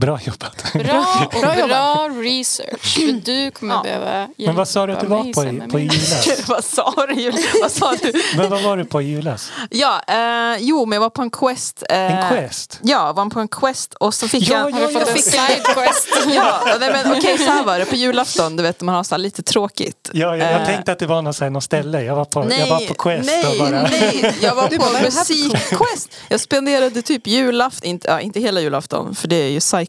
[0.00, 0.64] Bra jobbat.
[0.72, 2.94] Bra och Bra bra, research.
[2.94, 3.82] För du kommer Ja.
[3.82, 6.28] behöva Men vad sa du att du var på i, på julas?
[6.48, 7.32] Vad sa du?
[7.62, 8.12] Vad sa du?
[8.36, 9.52] Men vad var du på i julas?
[9.70, 11.82] Ja, eh, jo men jag var på en quest.
[11.90, 12.80] Eh, En quest?
[12.82, 14.70] Ja, jag var på en quest och så fick Ja, jag...
[14.70, 15.02] ja, Har du fått
[15.34, 15.46] ja.
[15.46, 16.08] en sidequest?
[16.34, 17.84] Ja, nej, men okej så här var det.
[17.84, 20.10] På julafton, du vet man har så här lite tråkigt.
[20.12, 22.02] Ja, jag, jag Eh, tänkte att det var någon, så här, någon ställe.
[22.02, 23.82] Jag var på, jag var på quest nej, och bara...
[23.82, 24.34] nej.
[24.42, 26.10] Jag var på musikquest.
[26.28, 29.87] Jag spenderade typ julafton, inte, ja, inte hela julafton för det är ju psycho.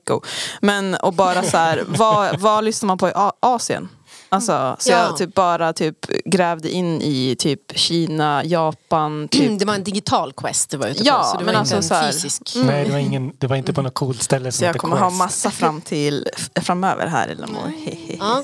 [0.61, 3.89] Men och bara så här, vad, vad lyssnar man på i A- Asien?
[4.31, 4.97] Alltså, så Ja.
[4.97, 10.33] jag typ bara typ grävde in i typ Kina, Japan, typ Det var en digital
[10.33, 11.07] quest du var ute på.
[11.07, 12.51] Ja, så det men var inte alltså en så här- fysisk.
[12.55, 14.95] Nej, det var, ingen, det var inte på något coolt ställe som Så jag kommer
[14.97, 15.03] Quest.
[15.11, 16.27] ha massa fram till
[16.61, 17.67] framöver här i Lamour.
[17.85, 18.17] Hehe.
[18.19, 18.43] Ja.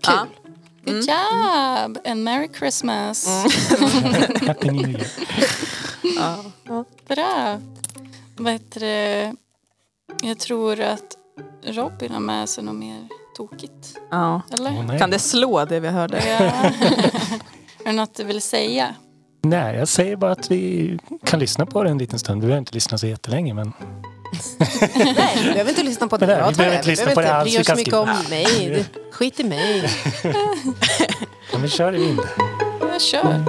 [0.00, 0.26] Ja.
[0.84, 0.94] Kul.
[0.94, 3.26] Good job and merry Christmas.
[4.46, 5.06] Happy New Year.
[7.08, 7.58] Bra.
[8.36, 9.34] Vad heter det?
[10.22, 11.16] Jag tror att
[11.64, 13.98] Robin har med sig något mer tokigt.
[14.10, 14.42] Ja.
[14.52, 14.82] Eller?
[14.82, 14.98] Nej.
[14.98, 16.22] Kan det slå det vi hörde?
[16.28, 16.44] Ja.
[17.84, 18.94] Är det något du vill säga?
[19.44, 22.40] nej, jag säger bara att vi kan lyssna på det en liten stund.
[22.40, 23.72] Vi behöver inte lyssna så jättelänge, men
[24.58, 26.26] Nej, vi behöver inte lyssna på det.
[26.26, 27.56] Nej, vi behöver inte lyssna på det alls.
[27.56, 28.86] inte Vi bry kan oss mycket om mig.
[29.12, 29.90] Skit i mig.
[31.52, 32.20] ja, vi kör i vind.
[32.92, 33.44] Jag kör.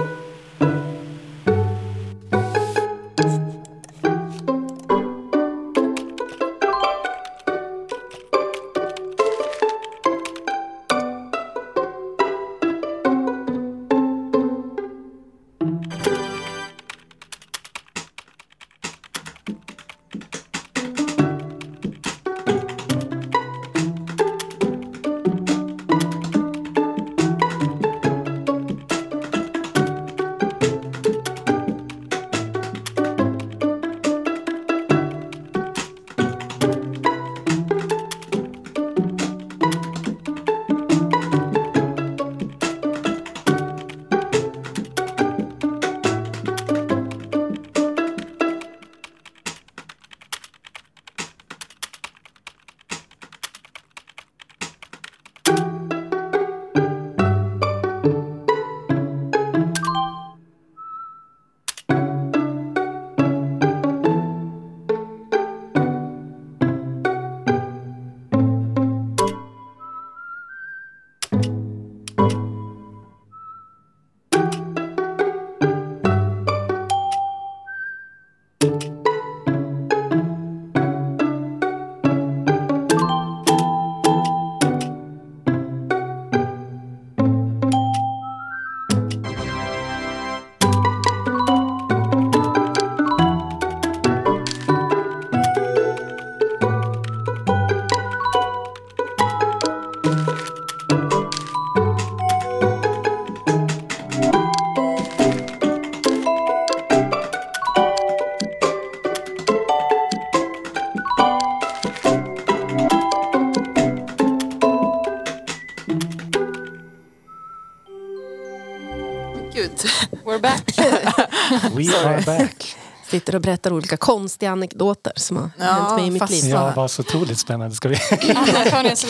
[122.26, 122.76] Back.
[123.10, 126.44] Sitter och berättar olika konstiga anekdoter som har Ja, hänt mig i mitt liv.
[126.50, 127.98] Ja, vad så otroligt spännande ska vi...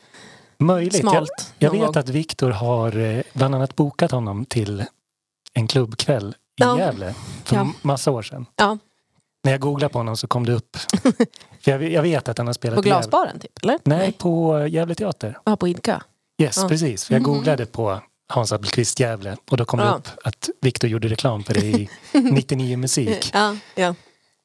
[0.62, 0.94] Möjligt.
[0.94, 1.54] Jag, smalt?
[1.60, 1.98] jag någon vet gång?
[1.98, 4.84] att Viktor har eh, bland annat bokat honom till
[5.54, 6.80] en klubbkväll i Ja.
[6.80, 7.68] Gävle för Ja.
[7.82, 8.46] massa år sedan.
[8.56, 8.78] Ja,
[9.44, 10.78] När jag googlade på honom så kom det upp.
[11.62, 12.82] för jag, jag vet att han har spelat på.
[12.82, 13.80] Glasbaren typ, eller?
[13.84, 15.38] Nej, på Gävle Teater.
[15.46, 16.04] Ja, på Idka.
[16.42, 16.68] Yes, Ja.
[16.70, 17.06] precis.
[17.06, 18.00] För jag googlade på
[18.30, 19.96] Hans Appelqvist Gävle och då kom det Ja.
[19.96, 23.30] upp att Viktor gjorde reklam för det i 99 musik.
[23.34, 23.96] Ja, ja.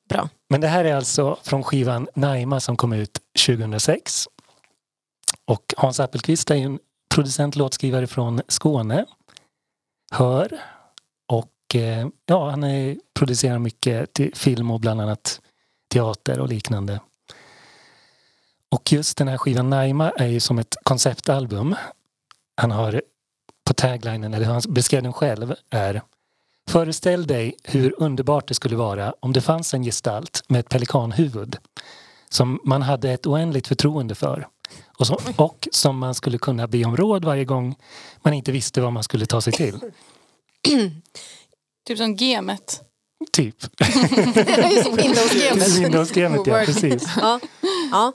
[0.08, 0.28] Bra.
[0.48, 4.28] Men det här är alltså från skivan Naima som kom ut 2006.
[5.44, 6.78] Och Hans Appelqvist är ju en
[7.14, 9.04] producent låtskrivare från Skåne.
[10.12, 10.60] Hör.
[11.28, 15.40] Och eh, ja, han är, producerar mycket till film och bland annat
[15.92, 17.00] teater och liknande.
[18.70, 21.76] Och just den här skivan Naima är ju som ett konceptalbum.
[22.56, 23.02] Han har
[23.64, 26.02] på taglinen, eller han beskrev den själv, är
[26.68, 31.56] Föreställ dig hur underbart det skulle vara om det fanns en gestalt med ett pelikanhuvud
[32.28, 34.48] som man hade ett oändligt förtroende för
[34.98, 37.74] och som, och som man skulle kunna be om råd varje gång
[38.22, 39.80] man inte visste vad man skulle ta sig till.
[41.86, 42.80] Typ som gemet.
[43.32, 43.56] Typ.
[43.80, 45.78] Just Windows-gamet.
[45.78, 47.08] Windows-gamet, ja precis.
[47.16, 47.40] Ja.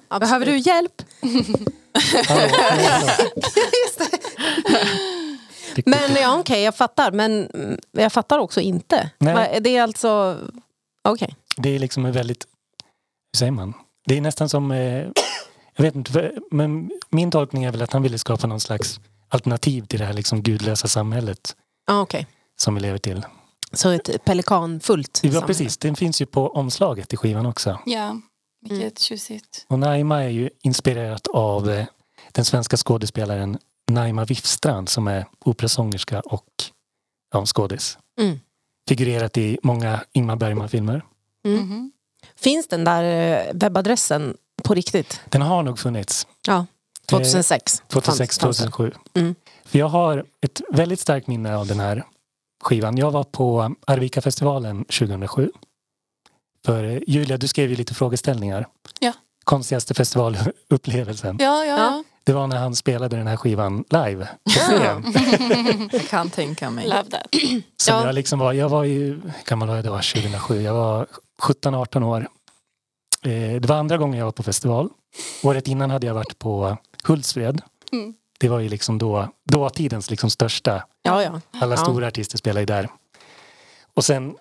[0.09, 1.01] Ja, Behöver du hjälp?
[2.27, 3.09] Hallå, hallå.
[5.85, 7.11] Men ja, okej, jag fattar.
[7.11, 9.09] Men mm, jag fattar också inte.
[9.17, 9.59] Nej.
[9.61, 10.37] Det är alltså...
[11.03, 11.35] Okej.
[11.57, 12.45] Det är liksom en väldigt,
[13.33, 13.73] hur säger man?
[14.05, 15.07] Det är nästan som, eh,
[15.75, 18.99] jag vet inte, men min tolkning är väl att han ville skapa någon slags
[19.29, 21.55] alternativ till det här liksom gudlösa samhället
[21.87, 22.27] Ja, okej.
[22.61, 23.25] som vi lever till.
[23.73, 25.47] Så ett pelikanfullt Ja samhälle.
[25.47, 27.79] precis, den finns ju på omslaget i skivan också.
[27.85, 28.19] Ja,
[28.61, 28.93] vilket Mm.
[28.97, 29.65] tjusigt.
[29.67, 31.85] Och Naima är ju inspirerat av eh,
[32.31, 33.57] den svenska skådespelaren
[33.89, 36.45] Naima Wiffstrand som är operasångerska och
[37.33, 37.97] ja, skådis.
[38.21, 38.39] Mm.
[38.87, 41.05] Figurerat i många Ingmar Bergman-filmer.
[41.45, 41.59] Mm.
[41.59, 41.91] Mhm.
[42.35, 45.21] Finns den där eh, webbadressen på riktigt?
[45.29, 46.65] Den har nog funnits Ja.
[47.05, 47.83] 2006.
[47.87, 48.71] 2006, fanns- fanns den.
[48.71, 48.91] 2007.
[49.13, 49.35] Mm.
[49.65, 52.03] För jag har ett väldigt starkt minne av den här
[52.63, 52.97] skivan.
[52.97, 55.51] Jag var på Arvika-festivalen 2007.
[56.65, 58.67] För eh, Julia, du skrev ju lite frågeställningar.
[58.99, 59.13] Ja.
[59.43, 61.37] Konstigaste festivalupplevelsen.
[61.39, 62.03] Ja, ja, Ja.
[62.29, 65.13] Det var när han spelade den här skivan live på scen.
[65.91, 66.87] Jag kan tänka mig.
[66.87, 67.27] Love that.
[67.77, 68.05] Som Ja.
[68.05, 69.91] jag liksom var, jag var ju, hur gammal var jag då?
[69.91, 70.61] 2007.
[70.61, 71.07] Jag var
[71.41, 72.27] 17-18 år.
[73.21, 74.89] Eh, det var andra gången jag var på festival.
[75.43, 77.61] Året innan hade jag varit på Hultsfred.
[77.91, 78.13] Mm.
[78.39, 80.83] Det var ju liksom då, dåtidens liksom största.
[81.01, 81.41] Ja, ja.
[81.61, 81.77] Alla Ja.
[81.83, 82.89] stora artister spelade ju där.
[83.93, 84.35] Och sen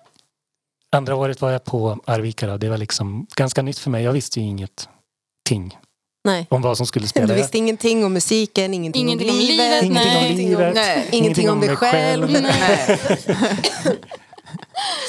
[0.91, 2.47] andra året var jag på Arvika.
[2.47, 2.57] Då.
[2.57, 4.03] Det var liksom ganska nytt för mig.
[4.03, 5.77] Jag visste ju ingenting
[6.23, 6.47] Nej.
[6.49, 7.27] om vad som skulle spela.
[7.27, 9.83] Du visste ingenting om musiken, ingenting, Ingenting om om livet.
[9.83, 10.33] Ingenting om nej.
[10.35, 10.75] livet.
[10.75, 11.07] Nej.
[11.11, 12.27] Ingenting om dig själv.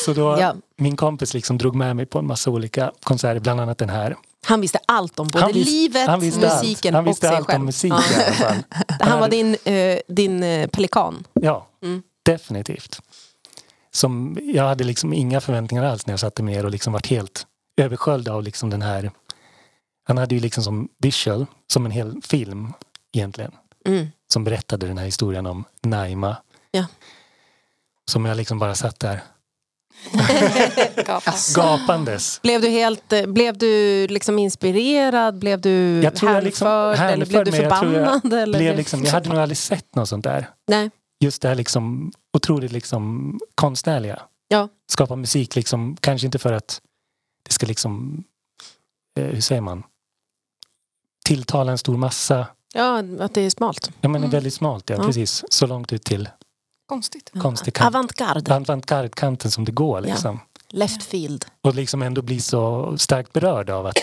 [0.04, 0.54] Så då, Ja.
[0.76, 4.16] min kompis liksom drog med mig på en massa olika konserter, bland annat den här.
[4.46, 6.94] Han visste allt om både Han visste- livet, han musiken allt.
[6.94, 7.60] Han och visste sig allt själv.
[7.60, 8.02] om musik Ja.
[8.20, 8.56] i alla fall.
[9.00, 11.26] Han var din, eh, din eh, pelikan.
[11.40, 12.02] Ja, Mm.
[12.22, 13.00] definitivt.
[13.92, 17.06] Som, jag hade liksom inga förväntningar alls när jag satte mig ner och liksom varit
[17.06, 17.46] helt
[17.76, 19.10] översköljd av liksom den här...
[20.04, 22.72] Han hade ju liksom som visual, som en hel film
[23.12, 23.52] egentligen.
[23.86, 24.06] Mm.
[24.32, 26.36] Som berättade den här historien om Naima.
[26.70, 26.86] Ja.
[28.10, 29.22] Som jag liksom bara satt där
[31.06, 31.32] Gapa.
[31.54, 32.42] gapandes.
[32.42, 35.38] Blev du, helt, eh, blev du liksom inspirerad?
[35.38, 36.44] Blev du Jag tror jag hänförd?
[36.44, 38.32] liksom- eller hänförd, blev du men jag jag förbannad?
[38.32, 40.50] eller blev- liksom, jag hade nog aldrig sett något sånt där.
[40.68, 40.90] Nej.
[41.20, 44.22] Just det här liksom otroligt liksom konstnärliga.
[44.48, 44.68] Ja.
[44.92, 46.80] Skapa musik liksom, kanske inte för att
[47.42, 48.24] det ska liksom,
[49.18, 49.82] eh, hur säger man?
[51.24, 52.46] Tilltala en stor massa.
[52.74, 53.90] Ja, att det är smalt.
[54.00, 54.30] Ja men Mm.
[54.30, 55.04] väldigt smalt, ja, Ja.
[55.04, 55.44] precis.
[55.48, 56.28] Så långt ut till
[56.88, 57.30] Konstigt.
[57.42, 57.94] konstig kant.
[57.94, 58.54] Avantgarde.
[58.56, 60.40] avantgarde-kanten som det går liksom.
[60.68, 61.44] Left field.
[61.60, 63.96] Och liksom ändå bli så starkt berörd av att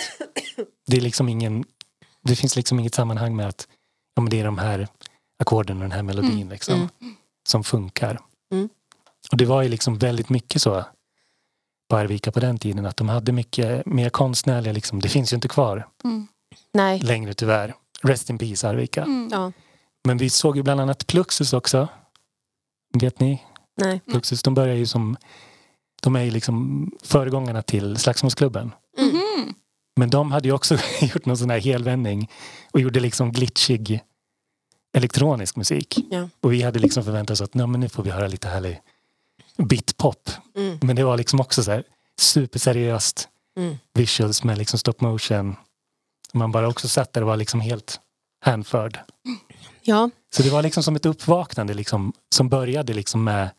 [0.88, 1.64] det är liksom ingen,
[2.24, 3.68] det finns liksom inget sammanhang med att
[4.16, 4.88] ja, men det är de här
[5.40, 6.50] ackorden och den här melodin Mm.
[6.50, 7.16] liksom, Mm.
[7.50, 8.20] som funkar.
[8.52, 8.70] Mm.
[9.32, 10.86] Och det var ju liksom väldigt mycket så
[11.90, 15.36] på Arvika på den tiden att de hade mycket mer konstnärliga, liksom, det finns ju
[15.36, 16.28] inte kvar Mm.
[16.74, 17.00] Nej.
[17.00, 17.74] längre tyvärr.
[18.02, 19.04] Rest in peace Arvika.
[19.04, 19.30] Mm.
[19.32, 19.52] Ja.
[20.08, 21.88] Men vi såg ju bland annat Pluxus också.
[23.00, 23.44] Vet ni?
[23.78, 24.02] Nej.
[24.12, 25.18] Pluxus, de börjar ju som
[26.02, 28.72] de är ju liksom föregångarna till Slagsmålsklubben.
[28.98, 29.54] Mhm.
[29.96, 32.30] Men de hade ju också gjort någon sån här helvändning
[32.72, 34.02] och gjorde liksom glitchig
[34.98, 36.00] elektronisk musik.
[36.10, 36.30] Ja.
[36.42, 38.82] Och vi hade liksom förväntat oss att Nej, men nu får vi höra lite härlig
[39.58, 40.30] bitpop.
[40.56, 40.80] Mm.
[40.82, 41.84] Men det var liksom också så här
[42.20, 43.78] superseriöst Mm.
[43.94, 45.56] visuals med liksom stop motion.
[46.34, 48.00] Man bara också satt där och var liksom helt
[48.46, 49.00] hänförd.
[49.82, 50.10] Ja.
[50.36, 53.50] Så det var liksom som ett uppvaknande liksom, som började liksom med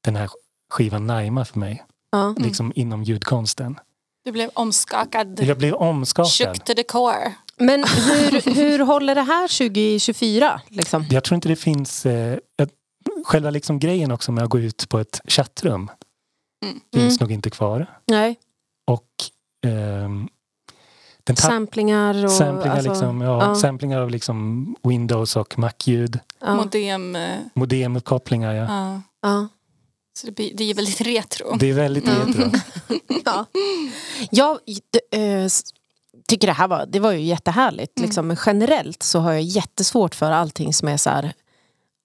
[0.00, 0.30] den här
[0.70, 1.84] skivan Naima för mig.
[2.10, 2.34] Ja.
[2.38, 3.78] Liksom inom ljudkonsten.
[4.24, 5.40] Du blev omskakad.
[5.42, 6.32] Jag blev omskakad.
[6.32, 7.34] Shook to the core.
[7.58, 10.60] Men hur, hur håller det här 2024?
[10.68, 11.04] Liksom?
[11.10, 12.06] Jag tror inte det finns...
[12.06, 12.38] Eh,
[13.24, 15.90] själva liksom grejen också med att gå ut på ett chattrum
[16.64, 16.80] Mm.
[16.94, 17.16] finns Mm.
[17.20, 17.86] nog inte kvar.
[18.06, 18.36] Nej,
[18.86, 19.02] Och
[19.66, 20.28] tapp-
[21.34, 22.30] samplingar och...
[22.30, 23.54] samplingar, alltså, liksom, ja, ja.
[23.54, 26.18] samplingar av liksom Windows och Mac-ljud.
[26.40, 27.16] ja, Modem.
[27.16, 28.64] eh, Modemuppkopplingar, ja.
[28.68, 29.00] ja.
[29.22, 29.48] ja.
[30.18, 31.56] Så det, blir, det är väldigt retro.
[31.58, 32.26] Det är väldigt Mm.
[32.26, 32.50] retro.
[33.24, 33.44] Ja.
[34.30, 34.58] Jag
[34.92, 35.62] d- s-
[36.28, 37.98] tycker det här var, det var ju jättehärligt.
[37.98, 38.06] Mm.
[38.08, 38.26] Liksom.
[38.26, 41.32] Men generellt så har jag jättesvårt för allting som är så här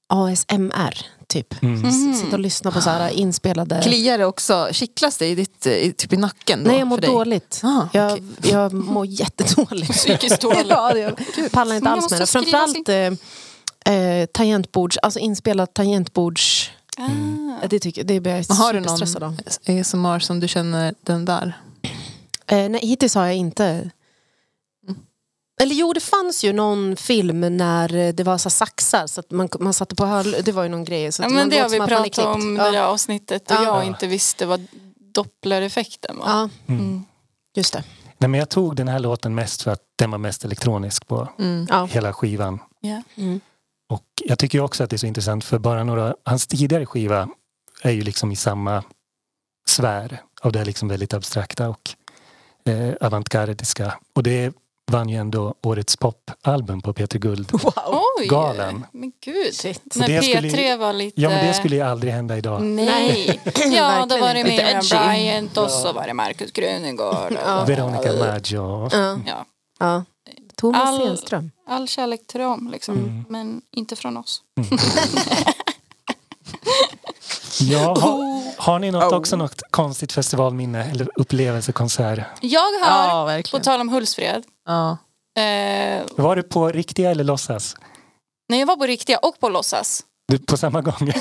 [0.10, 1.06] ASMR.
[1.32, 1.64] Typ.
[1.64, 1.80] Mm.
[1.86, 2.14] Mm.
[2.14, 3.82] Sitta och lyssna på så här inspelade...
[3.84, 6.64] Kliar det också, kittlas det i, ditt, eh, i, typ i nacken?
[6.64, 7.62] Då, Nej, jag mår dåligt.
[7.64, 8.24] Ah, Jag, okej.
[8.52, 9.92] jag mår jättedåligt.
[9.98, 10.66] Psykiskt dåligt.
[10.70, 11.16] ja, jag
[11.52, 12.26] pallar inte alls med det.
[12.26, 16.72] Framförallt eh, eh, tangentbords, alltså inspelat tangentbords...
[16.98, 17.68] Ah.
[17.70, 19.38] Det, tycker, det blir jag Men har du superstressad av.
[19.68, 21.58] någon ASMR som du känner den där?
[22.48, 23.90] Eh, nej, hittills har jag inte.
[25.62, 29.32] Eller jo, det fanns ju någon film när det var så här saxar så att
[29.32, 31.12] man, man satte på hör, Det var ju någon grej.
[31.12, 32.72] Så Ja, att men man det har vi pratat om i Ja.
[32.72, 33.64] det här avsnittet och Ja.
[33.64, 34.68] jag inte visste vad
[35.14, 36.28] dopplereffekten var.
[36.30, 37.04] Ja, Mm.
[37.56, 37.84] just det.
[38.18, 41.28] Nej, men jag tog den här låten mest för att den var mest elektronisk på
[41.40, 41.68] Mm.
[41.70, 41.86] Ja.
[41.86, 42.60] hela skivan.
[42.82, 43.02] Ja.
[43.16, 43.40] Mm.
[43.90, 46.86] Och jag tycker ju också att det är så intressant för bara några, hans tidigare
[46.86, 47.30] skiva
[47.82, 48.84] är ju liksom i samma
[49.68, 51.90] sfär av det här liksom väldigt abstrakta och
[52.66, 53.94] eh, avantgardiska.
[54.16, 54.54] Och det
[54.92, 57.52] vann ju ändå årets popalbum på Peter Guld.
[58.20, 58.28] Oj!
[58.28, 58.86] Galen.
[58.92, 59.54] Men gud.
[59.54, 59.82] Shit.
[59.96, 61.22] När det P3 skulle- var lite...
[61.22, 62.62] Ja men det skulle ju aldrig hända idag.
[62.62, 63.42] Nej.
[63.72, 64.44] ja, då var det.
[64.44, 64.82] Miriam.
[64.92, 67.38] Bryant och så var det Marcus Krunegård.
[67.46, 67.62] Ja.
[67.62, 68.90] och- Veronica Maggio.
[68.92, 69.18] Ja.
[69.28, 69.46] Ja.
[69.80, 70.04] Ja.
[70.56, 71.52] Thomas All- Stenström.
[71.68, 72.96] All kärlek till dem, liksom.
[72.98, 73.26] Mm.
[73.30, 74.42] men inte från oss.
[77.62, 78.00] Ja, Oh.
[78.02, 81.74] har, har ni något också något konstigt festivalminne eller upplevelse,
[82.42, 84.98] Jag har, Ja, på tal om Hultsfred, Ja.
[85.42, 87.76] eh, Var du på riktiga eller låtsas?
[88.50, 90.04] när jag var på riktiga och på låtsas.
[90.28, 90.94] Du, på samma gång?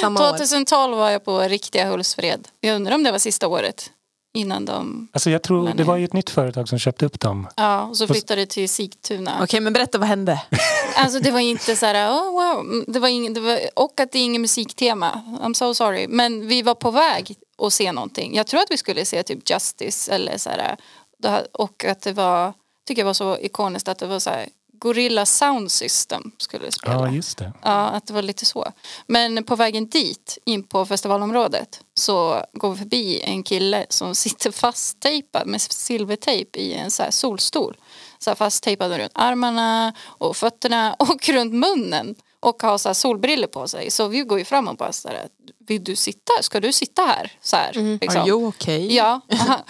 [0.00, 0.38] Samma år.
[0.38, 2.48] 2012 var jag på riktiga Hultsfred.
[2.60, 3.90] Jag undrar om det var sista året
[4.36, 5.08] innan de...
[5.12, 7.48] alltså jag tror, Men- det var ju ett nytt företag som köpte upp dem.
[7.56, 9.38] Ja, och så flyttade det till Sigtuna.
[9.42, 10.42] Okej, men berätta vad hände?
[10.96, 12.84] Alltså det var inte så här, oh, wow.
[12.86, 15.22] det var ingen, det var, och att det är inget musiktema.
[15.42, 16.06] I'm so sorry.
[16.08, 18.34] Men vi var på väg att se någonting.
[18.36, 20.76] Jag tror att vi skulle se typ Justice eller så här.
[21.18, 22.52] Det här- Och att det var,
[22.86, 24.48] tycker jag var så ikoniskt att det var så här,
[24.78, 26.94] Gorilla Sound System skulle spela.
[26.94, 27.52] Ja, just det.
[27.62, 28.72] Ja, att det var lite så.
[29.06, 34.50] Men på vägen dit, in på festivalområdet, så går vi förbi en kille som sitter
[34.50, 37.76] fasttejpad med silvertejp i en så här solstol.
[38.18, 42.14] Så här fasttejpad runt armarna och fötterna och runt munnen.
[42.40, 43.90] Och har så här solbriller på sig.
[43.90, 45.28] Så vi går ju fram och bara så här,
[45.66, 46.32] vill du sitta?
[46.40, 47.32] Ska du sitta här?
[47.40, 48.20] Så här, liksom.
[48.22, 48.86] Are you okay?
[48.94, 49.60] Ja, och han,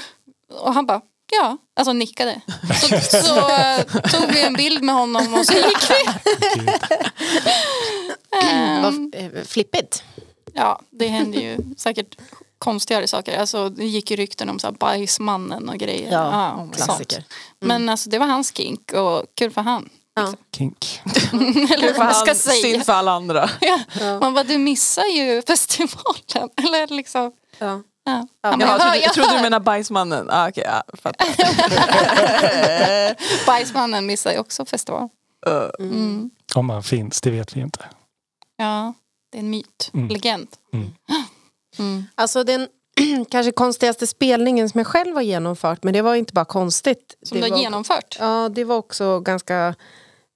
[0.61, 1.01] och han bara
[1.33, 2.41] ja, alltså nickade.
[2.81, 6.12] Så, så eh, tog vi en bild med honom och så gick vi.
[6.55, 6.70] Gud.
[8.43, 10.03] Ehm, Vad eh, flippigt.
[10.53, 12.16] Ja, det hände ju säkert
[12.59, 13.39] konstigare saker.
[13.39, 16.12] Alltså, det gick ju rykten om så här bajsmannen och grejer.
[16.12, 16.77] Ja, sånt.
[16.77, 17.25] klassiker.
[17.61, 19.89] Men alltså, det var hans kink och kul för han.
[20.16, 20.35] Ja.
[20.57, 21.01] Kink.
[21.72, 22.62] Eller vad man ska Han, säga.
[22.62, 23.51] synd för alla andra.
[23.61, 23.79] Ja.
[24.20, 26.51] Man bara, du missar ju festivalen.
[26.57, 27.33] Eller liksom.
[27.59, 27.83] Ja.
[28.05, 28.26] Ja.
[28.42, 30.30] Jaha, trodde, "Ja, jag trodde du menade bajsmannen.
[30.30, 30.82] Ah, okay, ja.
[33.46, 35.09] Bajsmannen missar ju också festival.
[35.48, 36.30] Uh, Mm.
[36.55, 37.84] Om han finns, det vet vi inte.
[38.57, 38.94] Ja,
[39.32, 39.90] det är en myt.
[39.94, 40.09] Mm.
[40.09, 40.48] Legend.
[40.72, 40.90] Mm.
[41.78, 42.05] Mm.
[42.14, 42.68] Alltså den
[43.30, 47.14] kanske konstigaste spelningen som jag själv har genomfört, men det var inte bara konstigt.
[47.22, 48.16] Som det du var, har genomfört.
[48.20, 49.74] Ja, det var också ganska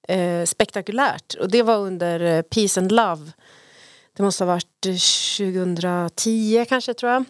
[0.07, 1.33] eh, spektakulärt.
[1.33, 3.31] Och det var under eh, Peace and Love.
[4.17, 4.91] Det måste ha varit eh,
[5.37, 7.25] 2010 kanske tror jag.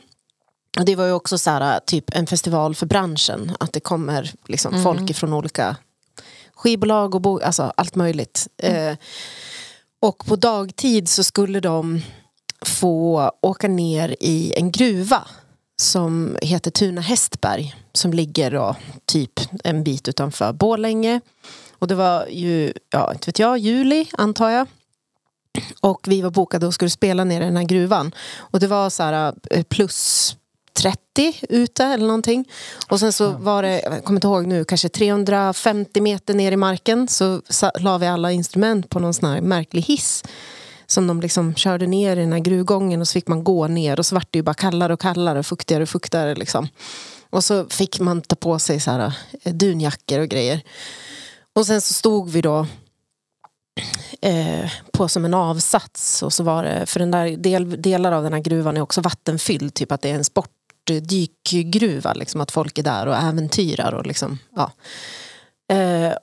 [0.85, 3.55] Det var ju också så här, typ en festival för branschen.
[3.59, 5.75] Att det kommer liksom folk ifrån olika
[6.53, 8.47] skivbolag och bo- alltså allt möjligt.
[8.57, 8.95] Eh,
[10.01, 12.01] och på dagtid så skulle de
[12.65, 15.27] få åka ner i en gruva
[15.81, 18.75] som heter Tuna Hästberg som ligger då,
[19.05, 19.31] typ
[19.63, 21.21] en bit utanför Borlänge.
[21.79, 24.67] Och det var ju, ja inte vet jag, juli antar jag.
[25.81, 28.11] Och vi var bokade och skulle spela ner i den här gruvan.
[28.37, 30.35] Och det var så här eh, plus
[30.81, 32.45] 30 ute eller någonting.
[32.87, 36.57] Och sen så var det, jag kommer inte ihåg nu, kanske 350 meter ner i
[36.57, 37.41] marken så
[37.79, 40.23] la vi alla instrument på någon sån här märklig hiss.
[40.87, 43.99] Som de liksom körde ner i den här gruvgången och så fick man gå ner
[43.99, 46.67] och så vart det ju bara kallare och kallare, fuktigare och fuktigare liksom.
[47.29, 49.13] Och så fick man ta på sig så här,
[49.43, 50.61] eh, dunjackor och grejer.
[51.55, 52.65] Och sen så stod vi då
[54.21, 56.23] eh, på som en avsats.
[56.23, 59.01] Och så var det, för den där del, delar av den här gruvan är också
[59.01, 59.73] vattenfylld.
[59.73, 60.23] Typ att det är en
[60.89, 63.93] Eh, dykgruva, Liksom, att folk är där och äventyrar.
[63.93, 64.71] Och liksom, ja.
[65.75, 66.13] eh,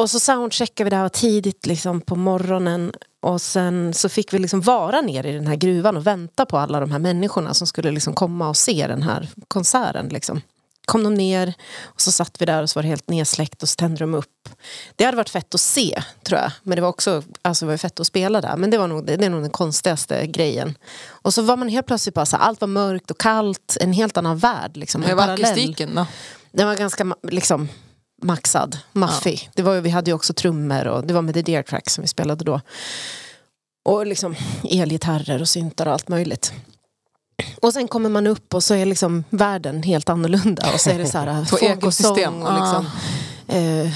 [0.00, 2.92] och så soundcheckade vi det här tidigt liksom, på morgonen.
[3.22, 6.58] Och sen så fick vi liksom vara nere i den här gruvan och vänta på
[6.58, 10.08] alla de här människorna som skulle liksom komma och se den här konserten.
[10.08, 10.40] Liksom
[10.86, 13.68] kom de ner och så satt vi där och så var det helt nedsläckt och
[13.68, 14.48] så tände de upp.
[14.96, 16.52] Det hade varit fett att se tror jag.
[16.62, 18.56] Men det var också alltså det var fett att spela där.
[18.56, 20.74] Men det, var nog, det är nog den konstigaste grejen.
[21.08, 23.76] Och så var man helt plötsligt bara så här, allt var mörkt och kallt.
[23.80, 24.76] En helt annan värld.
[24.76, 25.52] Liksom, Hur var parallell.
[25.52, 26.06] akustiken då?
[26.52, 27.68] Den var ganska liksom,
[28.22, 29.50] maxad, maffig.
[29.54, 32.02] Det var, vi hade ju också trummor och det var med The Deer Track som
[32.02, 32.60] vi spelade då.
[33.84, 34.36] Och liksom
[34.70, 36.52] elgitarrer och syntar och allt möjligt.
[37.62, 40.72] Och sen kommer man upp och så är liksom världen helt annorlunda.
[40.74, 42.14] Och så är det så här På ekosystem.
[42.14, 42.86] fågelsång och liksom,
[43.48, 43.92] eh,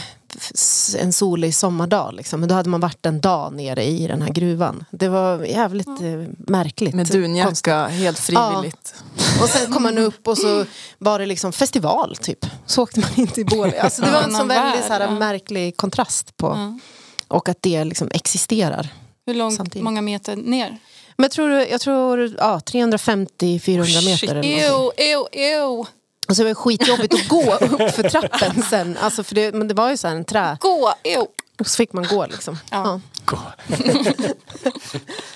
[1.03, 2.15] en solig sommardag.
[2.15, 2.41] Liksom.
[2.41, 4.85] Men då hade man varit en dag nere i den här gruvan.
[4.91, 6.95] Det var jävligt eh, märkligt.
[6.95, 8.95] Med dunjacka, helt frivilligt.
[9.43, 10.65] Och sen kom man upp och så
[10.99, 12.47] var det liksom festival typ.
[12.67, 13.81] Så åkte man inte i Borlänge.
[13.83, 15.11] Alltså det var en sån väldigt så här, ja.
[15.11, 16.47] märklig kontrast på.
[16.47, 16.79] Ja.
[17.29, 18.89] Och att det liksom existerar.
[19.27, 19.85] Hur långt, Samtidigt.
[19.85, 20.79] många meter ner?
[21.21, 24.35] Men jag tror, jag tror ja, 350-400 Oh, meter.
[24.35, 24.43] Eller.
[24.43, 25.85] Ew, ew, ew.
[26.29, 28.97] och så var det skitjobbigt att gå upp för trappen sen.
[29.01, 30.57] Alltså för det, men det var ju så här en trä.
[30.61, 31.27] Gå, ew.
[31.61, 32.59] Och så fick man gå liksom.
[32.71, 32.85] Ja.
[32.85, 33.01] Ja.
[33.25, 33.39] Gå.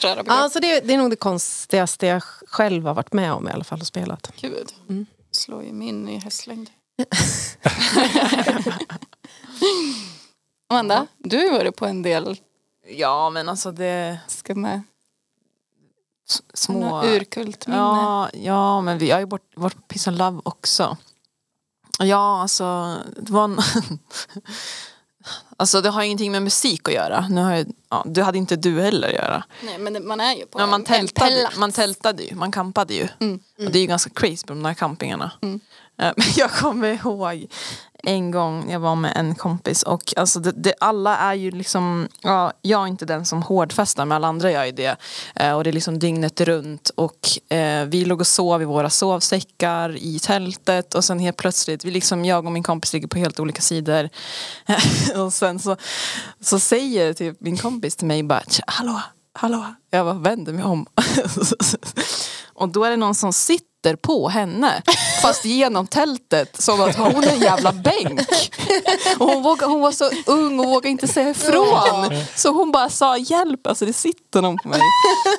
[0.26, 3.64] Alltså det, det är nog det konstigaste jag själv har varit med om i alla
[3.64, 4.32] fall och spelat.
[4.40, 4.72] Gud.
[4.88, 5.06] Mm.
[5.32, 6.70] Slår ju min i hästlängd.
[10.70, 12.40] Amanda, du har varit på en del
[12.88, 14.18] Ja men alltså det...
[14.28, 14.82] ska med
[16.54, 17.04] Små...
[17.04, 17.78] urkultminne.
[17.78, 20.96] Ja, ja, men vi har ju bort- varit på Peace and Love också.
[21.98, 23.58] Ja, alltså det var en
[25.56, 27.28] Alltså det har ingenting med musik att göra.
[27.28, 29.44] Nu har jag, ja, det hade inte du heller att göra.
[29.62, 31.56] Nej men man är ju på Men man en- en tältade, plats.
[31.56, 33.08] man tältade ju, man campade ju.
[33.20, 33.40] Mm.
[33.58, 35.30] Och det är ju ganska crazy på de där campingarna.
[35.42, 35.60] Mm.
[35.98, 37.46] Eh, Men jag kommer ihåg
[38.06, 42.08] en gång jag var med en kompis och alltså det, det, alla är ju liksom,
[42.20, 44.96] ja, jag är inte den som hårdfestar men alla andra gör ju det.
[45.34, 48.90] Eh, och det är liksom dygnet runt och eh, vi låg och sov i våra
[48.90, 53.18] sovsäckar i tältet och sen helt plötsligt, vi liksom, jag och min kompis ligger på
[53.18, 54.08] helt olika sidor.
[55.16, 55.76] och sen så,
[56.40, 59.00] så säger typ min kompis till mig bara, hallå,
[59.34, 60.86] hallå, jag bara vänder mig om.
[62.54, 64.82] och då är det någon som sitter på henne
[65.22, 68.20] fast genom tältet som att hon är en jävla bänk.
[69.18, 72.10] Och hon, vågar, hon var så ung och vågade inte säga ifrån.
[72.36, 74.80] Så hon bara sa hjälp, alltså det sitter någon på mig.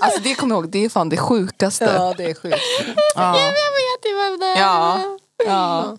[0.02, 1.86] Alltså det kommer jag ihåg, det är fan det sjukaste.
[1.96, 2.58] Ja, det är sjukt.
[3.16, 4.60] Ja, Jag vet ju vem det är.
[4.62, 5.00] ja,
[5.46, 5.98] ja.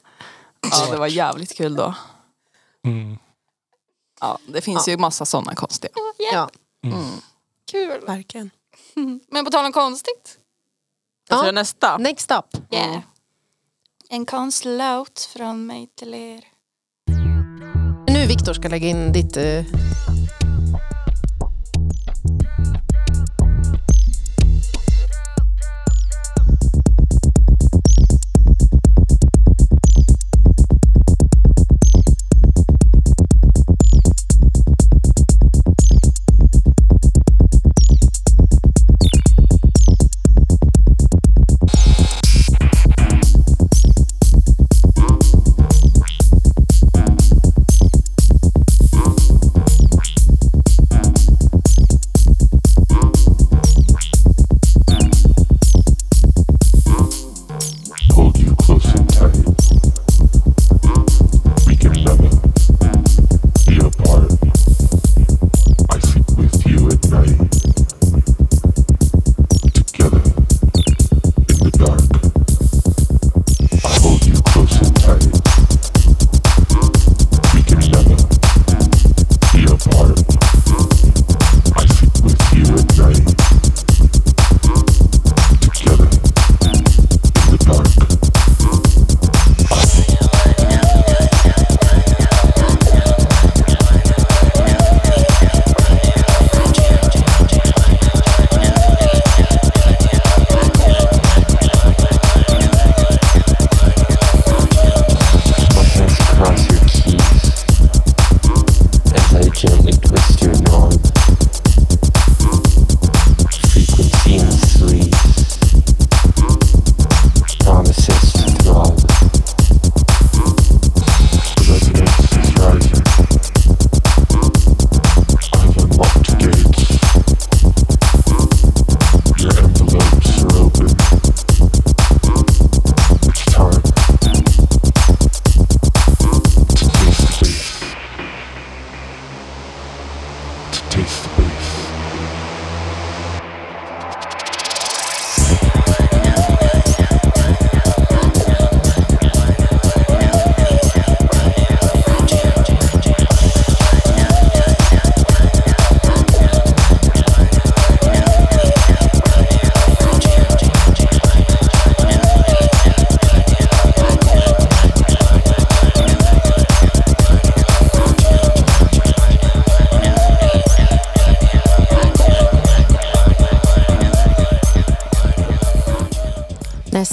[0.63, 1.95] ja det var jävligt kul då.
[2.87, 3.19] Mm.
[4.21, 5.93] Ja, det finns ju massa sådana konstiga.
[6.33, 6.51] Ja,
[7.71, 8.01] Kul.
[8.07, 8.51] verkligen.
[9.31, 10.39] Men på tal om konstigt.
[11.29, 11.43] Jag Ja.
[11.43, 11.99] tror nästa.
[11.99, 12.73] Next up.
[12.73, 13.01] Yeah.
[14.09, 16.45] En konstlåt från mig till er.
[18.09, 19.37] Nu Viktor ska lägga in ditt...
[19.37, 19.65] eh,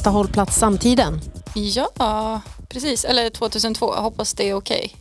[0.04, 1.22] Nästa hållplats samtiden.
[1.54, 3.06] Ja, precis.
[3.06, 3.96] Eller 2002.
[3.96, 4.96] Jag hoppas det är okej.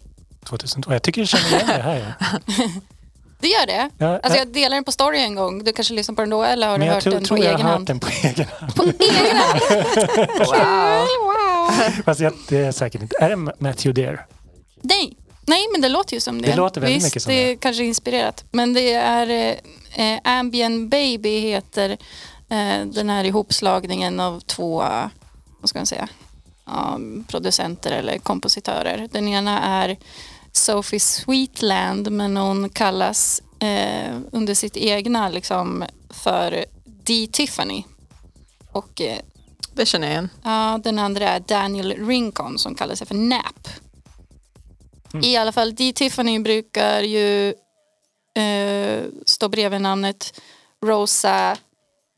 [0.45, 0.93] 2002.
[0.93, 2.15] Jag tycker jag känner igen det här.
[2.21, 2.39] Ja.
[3.41, 3.91] Det gör det?
[3.99, 5.65] Ja, Alltså jag delade den på story en gång.
[5.65, 7.39] Du kanske lyssnar på den då eller har du jag hört tror, den på tror
[7.39, 7.87] jag egen har hört hand?
[7.87, 8.75] den på egen hand.
[8.75, 9.61] På egen hand?
[10.39, 11.07] Wow.
[11.23, 12.03] wow.
[12.05, 13.17] Fast jag, det är säkert inte.
[13.21, 14.21] Är det Matthew Dare?
[14.83, 15.17] Nej.
[15.47, 16.49] Nej, men det låter ju som det.
[16.49, 17.45] Det låter väldigt Visst, mycket som det.
[17.45, 17.51] det.
[17.53, 18.45] är kanske inspirerat.
[18.51, 19.57] Men det är
[19.95, 21.97] eh, Ambient Baby heter
[22.85, 25.07] den här ihopslagningen av två, eh,
[25.61, 26.09] vad ska man säga,
[27.29, 29.09] producenter eller kompositörer.
[29.13, 29.97] Den ena är
[30.53, 37.29] Sophie Sweetland men hon kallas eh, under sitt egna liksom för D.
[37.33, 37.85] Tiffany.
[38.73, 39.19] Och eh,
[39.75, 40.29] Det känner jag igen.
[40.45, 43.69] Ja, den andra är Daniel Rincon som kallar sig för NAP.
[45.23, 45.93] I alla fall, D.
[45.95, 47.49] Tiffany brukar ju
[48.43, 50.41] eh, stå bredvid namnet
[50.85, 51.57] Rosa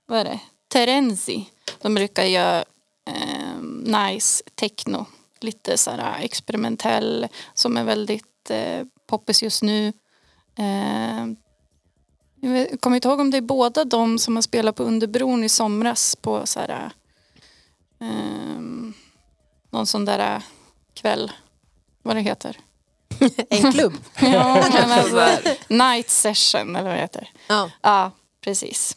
[0.07, 0.41] vad är det?
[0.69, 1.51] Terenzi.
[1.83, 2.65] De brukar göra
[3.07, 5.07] eh, nice techno.
[5.41, 9.93] Lite sådär experimentell som är väldigt eh, poppis just nu.
[10.59, 11.27] Eh,
[12.41, 15.49] jag kommer inte ihåg om det är båda de som har spelat på Underbron i
[15.49, 16.91] somras på så här,
[18.01, 18.95] ehm,
[19.71, 20.43] någon sån där
[20.95, 21.33] kväll.
[22.03, 22.59] Vad det heter.
[23.51, 23.95] En klubb.
[24.21, 25.29] Ja, men alltså,
[25.69, 27.31] night session eller vad det heter.
[27.49, 27.71] Ja.
[27.83, 28.11] Ja,
[28.41, 28.97] precis.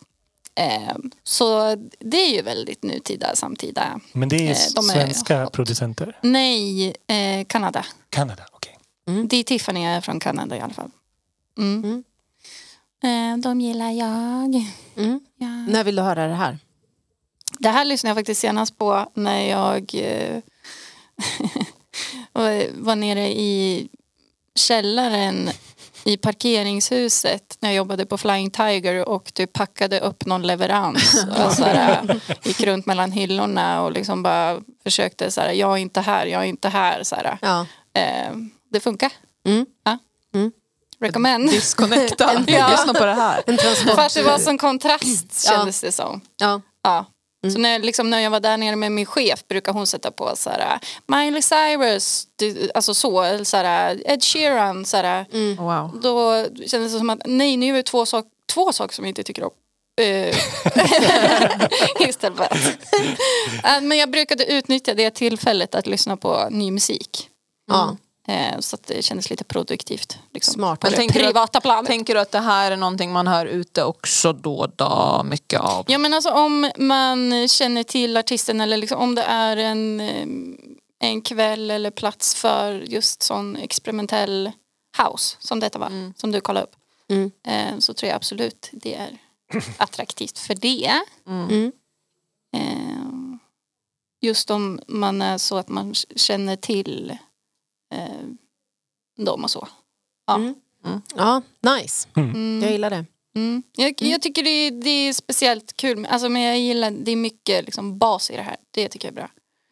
[0.59, 3.99] Ehm, så det är ju väldigt nutida, samtida.
[4.13, 5.53] Men det är Eh, de är svenska hot.
[5.53, 6.17] producenter.
[6.21, 7.85] Nej, eh, Kanada.
[8.09, 8.77] Kanada, okej.
[9.29, 10.91] Det är Tiffany är från Kanada i alla fall.
[11.57, 11.83] Mm.
[11.83, 12.03] Mm.
[13.03, 14.65] Eh, de gillar jag.
[14.97, 15.19] Mm.
[15.37, 15.47] Ja.
[15.47, 16.57] När vill du höra det här?
[17.59, 20.41] Det här lyssnade jag faktiskt senast på när jag eh,
[22.33, 23.87] var- var nere i
[24.55, 25.49] källaren
[26.03, 31.25] i parkeringshuset när jag jobbade på Flying Tiger och du packade upp någon leverans.
[31.45, 35.77] Och så här, gick runt mellan hyllorna och liksom bara försökte så här, jag är
[35.77, 37.03] inte här, jag är inte här.
[37.03, 37.37] Så här.
[37.41, 37.65] Ja.
[37.93, 38.31] Eh,
[38.71, 39.11] det funkar.
[39.45, 39.65] Mm.
[39.83, 39.97] Ja.
[40.35, 40.51] Mm.
[40.99, 41.49] Recommend.
[41.49, 42.31] Disconnecta.
[42.47, 42.67] Ja.
[42.71, 43.95] Lyssna på det här.
[43.95, 45.51] Fast det var som kontrast Ja.
[45.51, 46.21] kändes det som.
[46.37, 46.61] Ja.
[46.83, 47.05] Ja.
[47.51, 50.35] Så när, liksom, när jag var där nere med min chef brukar hon sätta på
[50.35, 54.85] så här, Miley Cyrus, du, alltså så, så här, Ed Sheeran.
[54.85, 55.25] Så här,
[55.57, 55.99] Wow.
[56.01, 59.09] Då kändes det som att nej, nu är det två, sak, två saker som jag
[59.09, 59.51] inte tycker om.
[60.01, 60.35] Eh,
[62.09, 67.29] Istället för Men jag brukade utnyttja det tillfället att lyssna på ny musik.
[67.67, 67.97] Ja.
[68.27, 70.17] Eh, Så att det kändes lite produktivt.
[70.33, 70.53] Liksom.
[70.53, 70.79] Smart.
[70.79, 71.87] På Men det tänker du att- privata planet.
[71.87, 75.21] Tänker du att det här är någonting man hör ute också då och då?
[75.25, 75.85] Mycket av?
[75.87, 80.27] Ja men alltså om man känner till artisten eller liksom, om det är en, eh,
[80.99, 84.51] en kväll eller plats för just sån experimentell
[85.03, 86.75] house som detta var, som du kollade upp.
[87.09, 87.31] Mm.
[87.47, 89.17] Eh, så tror jag absolut det är
[89.77, 90.91] attraktivt för det.
[91.27, 91.71] Mm.
[92.55, 93.39] Eh,
[94.21, 97.17] just om man är så att man känner till
[97.93, 98.27] eh,
[99.25, 99.67] dem och så.
[100.27, 100.35] Ja.
[100.35, 101.01] Mm.
[101.15, 102.07] Ja, nice.
[102.15, 102.61] Mm.
[102.63, 103.05] Jag gillar det.
[103.35, 103.63] Mm.
[103.75, 106.05] Jag, jag tycker det är, det är speciellt kul.
[106.05, 108.57] Alltså, men jag gillar, det är mycket liksom, bas i det här.
[108.71, 109.29] Det tycker jag är bra.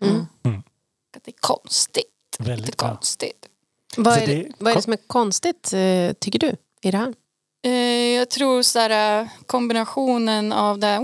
[0.09, 0.25] Mm.
[0.43, 0.63] Mm.
[1.17, 2.05] Att det är konstigt.
[2.37, 2.87] Det är Väldigt bra.
[2.89, 3.45] konstigt.
[3.97, 6.97] Vad, är det, det- vad är det som är konstigt, eh, tycker du, i det
[6.97, 7.13] här?
[7.63, 7.71] Eh,
[8.17, 10.99] jag tror så här, eh, kombinationen av det här,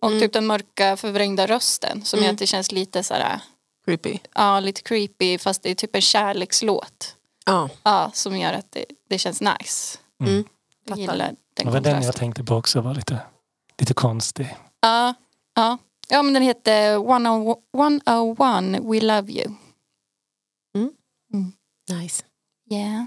[0.00, 0.20] och Mm.
[0.20, 2.24] typ den mörka förvrängda rösten som Mm.
[2.26, 3.40] gör att det känns lite så här,
[3.84, 4.18] Creepy.
[4.34, 7.16] ja, lite creepy fast det är typ en kärlekslåt.
[7.46, 7.68] Ja.
[7.82, 9.98] Ja, som gör att det, det känns nice.
[10.20, 10.34] Mm.
[10.34, 10.44] Jag
[10.88, 11.00] Fattar.
[11.00, 13.18] gillar den Det var den jag tänkte på också, var lite,
[13.78, 14.56] lite konstig.
[14.80, 15.14] Ja,
[15.54, 15.78] ja.
[16.08, 19.54] ja, men den heter 101 We Love You.
[21.88, 22.24] Nice.
[22.70, 23.04] Yeah.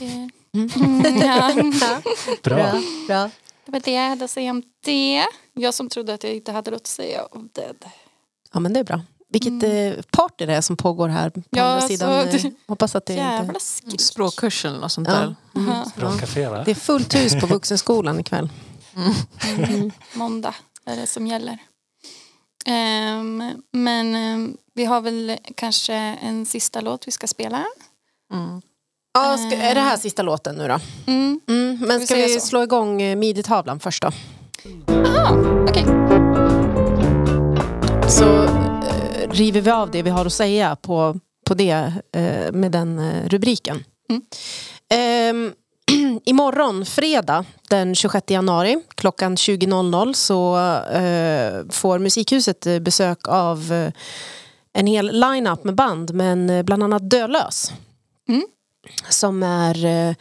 [0.00, 0.28] Yeah.
[0.54, 0.70] Mm.
[0.76, 1.52] Mm, ja.
[2.42, 2.82] Bra.
[3.06, 3.30] bra.
[3.64, 5.26] Det var det jag hade att säga om det.
[5.52, 7.74] Jag som trodde att jag inte hade något att säga om det.
[8.52, 9.00] Ja, men det är bra.
[9.34, 12.10] Vilket eh, party det är som pågår här på Ja, andra så sidan.
[12.26, 13.54] det- Eh, hoppas att det Jävla
[13.86, 14.04] inte...
[14.04, 15.14] Språkkurs eller något sånt Ja.
[15.14, 16.48] där.
[16.50, 16.62] Va?
[16.64, 18.48] Det är fullt hus på Vuxenskolan ikväll.
[20.14, 20.54] Måndag
[20.86, 21.58] är det som gäller.
[22.66, 23.42] Ehm,
[23.72, 27.64] men ehm, vi har väl kanske en sista låt vi ska spela.
[28.32, 28.62] Mm.
[29.14, 30.78] Ja, ska, är det här sista låten nu då?
[31.06, 31.40] Mm.
[31.48, 32.46] Mm, men Vi ska vi så.
[32.46, 34.10] slå igång eh, midi-tavlan först då?
[34.88, 35.36] Aha,
[35.70, 35.84] okej.
[38.08, 38.48] Så
[39.34, 43.28] river vi av det vi har att säga på, på det eh, med den eh,
[43.28, 43.84] rubriken.
[44.10, 44.22] Mm.
[44.94, 45.52] Ehm,
[46.24, 50.56] imorgon, fredag den 26 januari klockan 20.00 så
[50.92, 53.92] eh, får Musikhuset eh, besök av eh,
[54.72, 57.72] en hel line-up med band men eh, bland annat Dölös.
[58.28, 58.42] Mm.
[59.08, 60.14] Som är eh,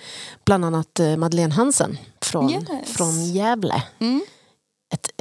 [0.45, 2.64] bland annat eh, Madeleine Hansen från, Yes.
[2.98, 3.84] från Gävle.
[3.99, 4.22] Mm.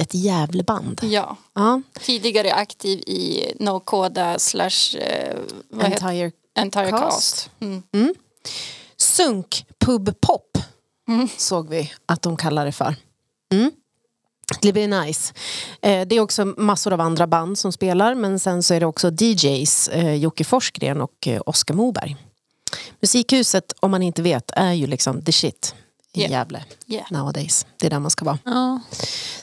[0.02, 1.00] Ett Gävleband.
[1.04, 1.36] Ja.
[1.54, 5.36] Ja, Tidigare aktiv i No Coda slash eh,
[5.80, 7.00] Entire Entire Cast.
[7.00, 7.50] Cast.
[7.60, 8.14] Mm.
[8.96, 10.58] Sunk Pub Pop
[11.08, 11.28] Mm.
[11.36, 12.94] såg vi att de kallar det för.
[13.52, 13.70] Mm.
[14.62, 15.34] Det blir nice.
[15.82, 18.86] Eh, det är också massor av andra band som spelar men sen så är det
[18.86, 22.16] också DJs eh, Jocke Forsgren och eh, Oskar Moberg.
[23.00, 25.74] Musikhuset, om man inte vet, är ju liksom the shit
[26.14, 26.30] i Yeah.
[26.32, 27.06] Gävle Yeah.
[27.10, 27.66] nowadays.
[27.76, 28.38] Det är där man ska vara.
[28.44, 28.80] Ja.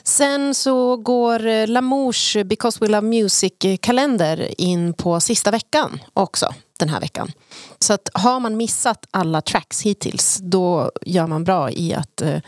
[0.02, 6.88] Sen så går eh, Lamours Because We Love Music-kalender in på sista veckan också den
[6.88, 7.32] här veckan.
[7.78, 12.40] Så att har man missat alla tracks hittills då gör man bra i att eh,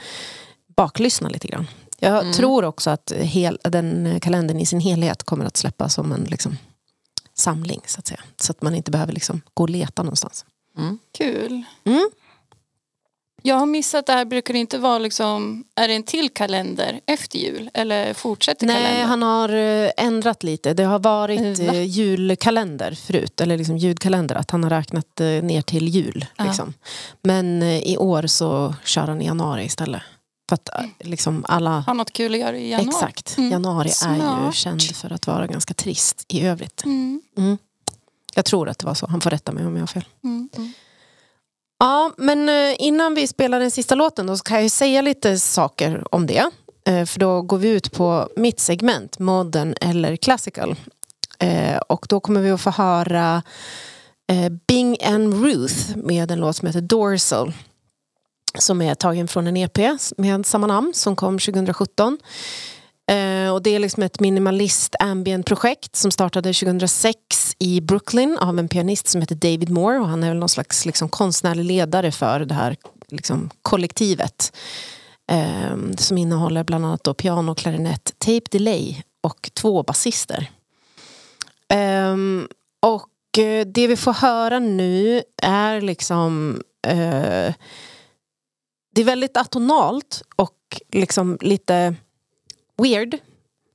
[0.77, 1.67] baklyssna lite grann.
[1.99, 6.25] Jag tror också att hel, den kalendern i sin helhet kommer att släppas som en
[6.25, 6.57] liksom,
[7.35, 8.21] samling så att säga.
[8.41, 10.45] Så att man inte behöver liksom, gå och leta någonstans.
[11.19, 11.63] Kul.
[11.85, 12.11] Mm.
[13.45, 17.01] Jag har missat det här, brukar det inte vara liksom, är det en till kalender
[17.07, 17.71] efter jul?
[17.75, 19.09] Eller fortsätter Nej, kalendern?
[19.09, 20.75] han har eh, ändrat lite.
[20.75, 21.65] Det har varit Va?
[21.65, 26.27] eh, julkalender förut, eller liksom ljudkalender, att han har räknat eh, ner till jul.
[26.39, 26.75] Liksom.
[27.23, 30.03] Men i år så kör han i januari istället.
[30.49, 31.71] För att eh, liksom alla...
[31.81, 32.89] Har något kul att göra i januari?
[32.89, 33.51] Exakt, Mm.
[33.51, 34.55] januari är ju Smart.
[34.55, 36.85] känd för att vara ganska trist i övrigt.
[36.85, 37.21] Mm.
[38.35, 40.05] Jag tror att det var så, han får rätta mig om jag har fel.
[41.83, 45.03] Ja, men eh, innan vi spelar den sista låten då så kan jag ju säga
[45.03, 46.51] lite saker om det.
[46.87, 50.77] Eh, för då går vi ut på mitt segment, modern eller classical.
[51.39, 53.43] Eh, och då kommer vi att få höra
[54.67, 57.53] Bing and Ruth med en låt som heter Dorsal.
[58.59, 59.79] Som är tagen från en EP
[60.17, 62.19] med samma namn som kom 2017.
[63.11, 68.59] Eh, och det är liksom ett minimalist ambient projekt som startade 2006 i Brooklyn av
[68.59, 72.13] en pianist som heter David Moore och han är väl någon slags liksom, konstnärlig ledare
[72.13, 72.77] för det här
[73.09, 74.57] liksom, kollektivet.
[75.31, 80.51] Eh, som innehåller bland annat då piano, klarinett, tape delay och två basister.
[81.69, 82.17] Eh,
[82.81, 87.55] och eh, det vi får höra nu är liksom eh,
[88.95, 90.57] det är väldigt atonalt och
[90.93, 91.95] liksom lite
[92.83, 93.19] weird.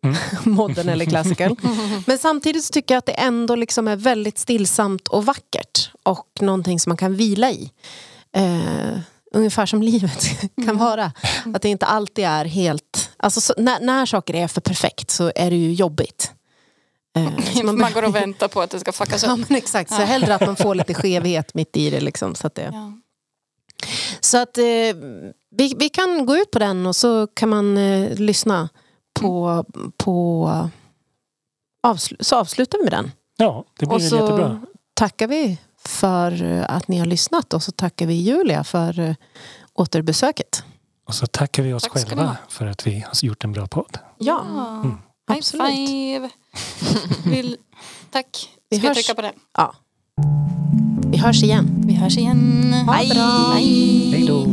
[0.03, 0.15] Mm.
[0.55, 1.55] Modern eller classical.
[2.07, 5.91] Men samtidigt så tycker jag att det ändå liksom är väldigt stillsamt och vackert.
[6.03, 7.71] Och någonting som man kan vila i.
[8.35, 8.99] Eh,
[9.33, 10.27] ungefär som livet
[10.65, 11.11] kan vara.
[11.55, 13.09] Att det inte alltid är helt...
[13.17, 16.31] Alltså, så, när, när saker är för perfekt så är det ju jobbigt.
[17.15, 19.49] Eh, Man, man går och väntar på att det ska fuckas Ja upp.
[19.49, 21.99] men exakt, så hellre att man får lite skevhet mitt i det.
[21.99, 22.93] Liksom, så att, det, Ja.
[24.19, 24.63] så att eh,
[25.51, 28.69] vi, vi kan gå ut på den och så kan man eh, lyssna
[29.19, 29.65] på,
[29.97, 30.49] på
[31.87, 33.11] avsl så avslutar vi med den.
[33.37, 34.61] Ja, det blir Och så jättebra.
[34.93, 39.15] tackar vi för eh, att ni har lyssnat och så tackar vi Julia för eh,
[39.73, 40.63] återbesöket.
[41.07, 43.97] Och så tackar vi oss Tack själva för att vi har gjort en bra podd.
[44.17, 44.41] Ja,
[45.29, 45.67] High absolut.
[45.67, 46.29] five.
[47.25, 47.57] Vill,
[48.11, 48.49] tack.
[48.69, 49.05] Vi Ska jag hörs.
[49.05, 49.33] trycka på den?
[49.57, 49.75] Ja.
[51.11, 51.83] Vi hörs igen.
[51.87, 52.73] Vi hörs igen.
[52.73, 53.53] Ha det bra.
[53.55, 54.11] Bye.
[54.11, 54.45] Hej då!